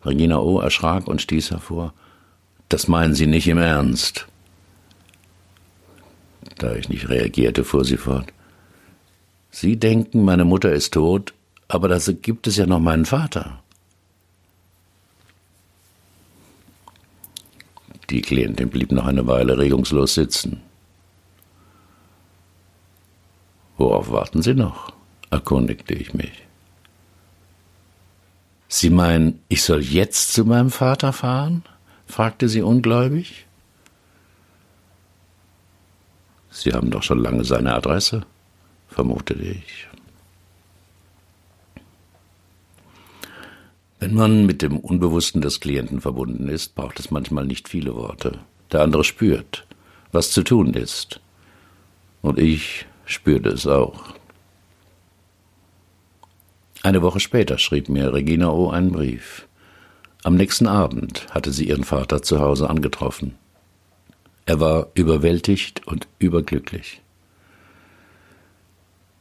Regina 0.03 0.39
O. 0.39 0.59
erschrak 0.59 1.07
und 1.07 1.21
stieß 1.21 1.51
hervor, 1.51 1.93
das 2.69 2.87
meinen 2.87 3.13
Sie 3.13 3.27
nicht 3.27 3.47
im 3.47 3.57
Ernst. 3.57 4.27
Da 6.57 6.75
ich 6.75 6.89
nicht 6.89 7.09
reagierte, 7.09 7.63
fuhr 7.63 7.85
sie 7.85 7.97
fort. 7.97 8.31
Sie 9.51 9.77
denken, 9.77 10.23
meine 10.23 10.45
Mutter 10.45 10.71
ist 10.71 10.93
tot, 10.93 11.33
aber 11.67 11.87
da 11.87 11.99
gibt 11.99 12.47
es 12.47 12.57
ja 12.57 12.65
noch 12.65 12.79
meinen 12.79 13.05
Vater. 13.05 13.61
Die 18.09 18.21
Klientin 18.21 18.69
blieb 18.69 18.91
noch 18.91 19.05
eine 19.05 19.25
Weile 19.27 19.57
regungslos 19.57 20.13
sitzen. 20.13 20.61
Worauf 23.77 24.11
warten 24.11 24.41
Sie 24.41 24.53
noch? 24.53 24.93
Erkundigte 25.31 25.93
ich 25.93 26.13
mich. 26.13 26.45
Sie 28.67 28.89
meinen, 28.89 29.41
ich 29.49 29.63
soll 29.63 29.81
jetzt 29.81 30.33
zu 30.33 30.45
meinem 30.45 30.69
Vater 30.69 31.11
fahren? 31.11 31.63
fragte 32.05 32.49
sie 32.49 32.61
ungläubig. 32.61 33.47
Sie 36.49 36.73
haben 36.73 36.91
doch 36.91 37.03
schon 37.03 37.19
lange 37.19 37.45
seine 37.45 37.73
Adresse, 37.73 38.25
vermutete 38.89 39.43
ich. 39.43 39.87
Wenn 43.99 44.13
man 44.13 44.45
mit 44.45 44.61
dem 44.61 44.77
Unbewussten 44.77 45.41
des 45.41 45.59
Klienten 45.59 46.01
verbunden 46.01 46.49
ist, 46.49 46.75
braucht 46.75 46.99
es 46.99 47.11
manchmal 47.11 47.45
nicht 47.45 47.69
viele 47.69 47.95
Worte. 47.95 48.39
Der 48.71 48.81
andere 48.81 49.03
spürt, 49.03 49.65
was 50.11 50.31
zu 50.31 50.43
tun 50.43 50.73
ist. 50.73 51.21
Und 52.21 52.39
ich 52.39 52.85
spürte 53.05 53.49
es 53.49 53.67
auch. 53.67 54.15
Eine 56.83 57.01
Woche 57.01 57.19
später 57.19 57.57
schrieb 57.57 57.89
mir 57.89 58.13
Regina 58.13 58.49
O. 58.49 58.69
einen 58.69 58.91
Brief. 58.91 59.47
Am 60.23 60.35
nächsten 60.35 60.67
Abend 60.67 61.27
hatte 61.31 61.51
sie 61.51 61.67
ihren 61.67 61.83
Vater 61.83 62.21
zu 62.21 62.39
Hause 62.39 62.69
angetroffen. 62.69 63.35
Er 64.45 64.59
war 64.59 64.87
überwältigt 64.93 65.85
und 65.87 66.07
überglücklich. 66.19 67.01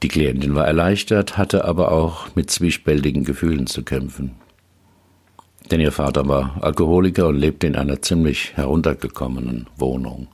Die 0.03 0.09
Klientin 0.09 0.55
war 0.55 0.67
erleichtert, 0.67 1.37
hatte 1.37 1.65
aber 1.67 1.93
auch 1.93 2.35
mit 2.35 2.51
zwiespältigen 2.51 3.25
Gefühlen 3.25 3.67
zu 3.67 3.83
kämpfen 3.83 4.37
denn 5.71 5.81
ihr 5.81 5.93
Vater 5.93 6.27
war 6.27 6.57
Alkoholiker 6.61 7.29
und 7.29 7.37
lebte 7.37 7.67
in 7.67 7.77
einer 7.77 8.03
ziemlich 8.03 8.57
heruntergekommenen 8.57 9.67
Wohnung. 9.77 10.29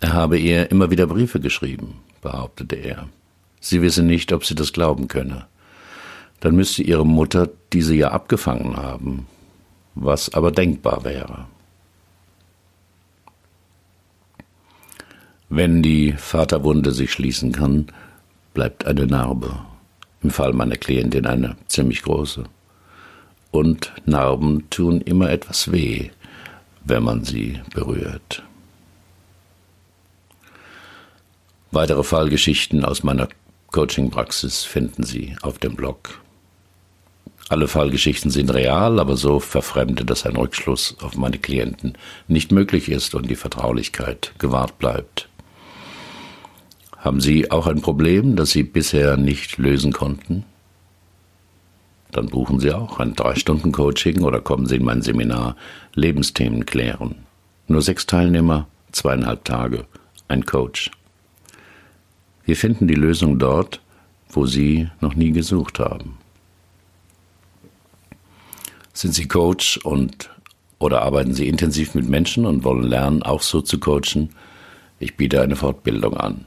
Er 0.00 0.14
habe 0.14 0.38
ihr 0.38 0.70
immer 0.70 0.90
wieder 0.90 1.06
Briefe 1.06 1.38
geschrieben, 1.38 2.00
behauptete 2.22 2.76
er. 2.76 3.08
Sie 3.62 3.80
wisse 3.80 4.02
nicht, 4.02 4.30
ob 4.34 4.44
sie 4.44 4.54
das 4.54 4.74
glauben 4.74 5.08
könne. 5.08 5.46
Dann 6.40 6.54
müsste 6.54 6.82
ihre 6.82 7.06
Mutter 7.06 7.48
diese 7.72 7.94
ja 7.94 8.10
abgefangen 8.10 8.76
haben, 8.76 9.26
was 9.94 10.34
aber 10.34 10.52
denkbar 10.52 11.04
wäre. 11.04 11.46
Wenn 15.48 15.82
die 15.82 16.12
Vaterwunde 16.12 16.92
sich 16.92 17.12
schließen 17.12 17.52
kann, 17.52 17.86
bleibt 18.52 18.86
eine 18.86 19.06
Narbe. 19.06 19.60
Im 20.22 20.30
Fall 20.30 20.52
meiner 20.52 20.76
Klientin 20.76 21.24
eine 21.24 21.56
ziemlich 21.68 22.02
große 22.02 22.44
und 23.52 23.92
Narben 24.06 24.68
tun 24.70 25.00
immer 25.02 25.30
etwas 25.30 25.70
weh, 25.70 26.10
wenn 26.84 27.04
man 27.04 27.22
sie 27.22 27.60
berührt. 27.72 28.42
Weitere 31.70 32.02
Fallgeschichten 32.02 32.84
aus 32.84 33.04
meiner 33.04 33.28
Coaching-Praxis 33.72 34.64
finden 34.64 35.02
Sie 35.02 35.34
auf 35.42 35.58
dem 35.58 35.74
Blog. 35.74 36.20
Alle 37.48 37.68
Fallgeschichten 37.68 38.30
sind 38.30 38.52
real, 38.52 39.00
aber 39.00 39.16
so 39.16 39.40
verfremdet, 39.40 40.08
dass 40.08 40.24
ein 40.24 40.36
Rückschluss 40.36 40.96
auf 41.02 41.16
meine 41.16 41.38
Klienten 41.38 41.98
nicht 42.28 42.52
möglich 42.52 42.88
ist 42.88 43.14
und 43.14 43.28
die 43.28 43.36
Vertraulichkeit 43.36 44.32
gewahrt 44.38 44.78
bleibt. 44.78 45.28
Haben 46.98 47.20
Sie 47.20 47.50
auch 47.50 47.66
ein 47.66 47.82
Problem, 47.82 48.36
das 48.36 48.50
Sie 48.50 48.62
bisher 48.62 49.16
nicht 49.16 49.58
lösen 49.58 49.92
konnten? 49.92 50.44
Dann 52.12 52.28
buchen 52.28 52.60
Sie 52.60 52.72
auch 52.72 53.00
ein 53.00 53.14
Drei-Stunden-Coaching 53.14 54.22
oder 54.22 54.40
kommen 54.40 54.66
Sie 54.66 54.76
in 54.76 54.84
mein 54.84 55.02
Seminar 55.02 55.56
Lebensthemen 55.94 56.66
klären. 56.66 57.26
Nur 57.68 57.82
sechs 57.82 58.06
Teilnehmer, 58.06 58.68
zweieinhalb 58.92 59.44
Tage, 59.44 59.86
ein 60.28 60.46
Coach. 60.46 60.90
Wir 62.44 62.56
finden 62.56 62.88
die 62.88 62.94
Lösung 62.94 63.38
dort, 63.38 63.80
wo 64.28 64.46
Sie 64.46 64.88
noch 65.00 65.14
nie 65.14 65.30
gesucht 65.30 65.78
haben. 65.78 66.18
Sind 68.92 69.14
Sie 69.14 69.28
Coach 69.28 69.78
und 69.78 70.30
oder 70.78 71.02
arbeiten 71.02 71.32
Sie 71.32 71.46
intensiv 71.46 71.94
mit 71.94 72.08
Menschen 72.08 72.44
und 72.44 72.64
wollen 72.64 72.82
lernen, 72.82 73.22
auch 73.22 73.42
so 73.42 73.60
zu 73.60 73.78
coachen? 73.78 74.30
Ich 74.98 75.16
biete 75.16 75.40
eine 75.40 75.56
Fortbildung 75.56 76.16
an. 76.16 76.44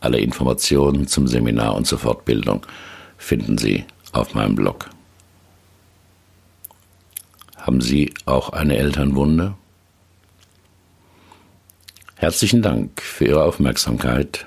Alle 0.00 0.18
Informationen 0.18 1.06
zum 1.06 1.28
Seminar 1.28 1.76
und 1.76 1.86
zur 1.86 1.98
Fortbildung 1.98 2.66
finden 3.16 3.58
Sie 3.58 3.84
auf 4.12 4.34
meinem 4.34 4.56
Blog. 4.56 4.90
Haben 7.56 7.80
Sie 7.80 8.12
auch 8.26 8.48
eine 8.48 8.76
Elternwunde? 8.76 9.54
Herzlichen 12.16 12.62
Dank 12.62 13.00
für 13.00 13.26
Ihre 13.26 13.44
Aufmerksamkeit. 13.44 14.46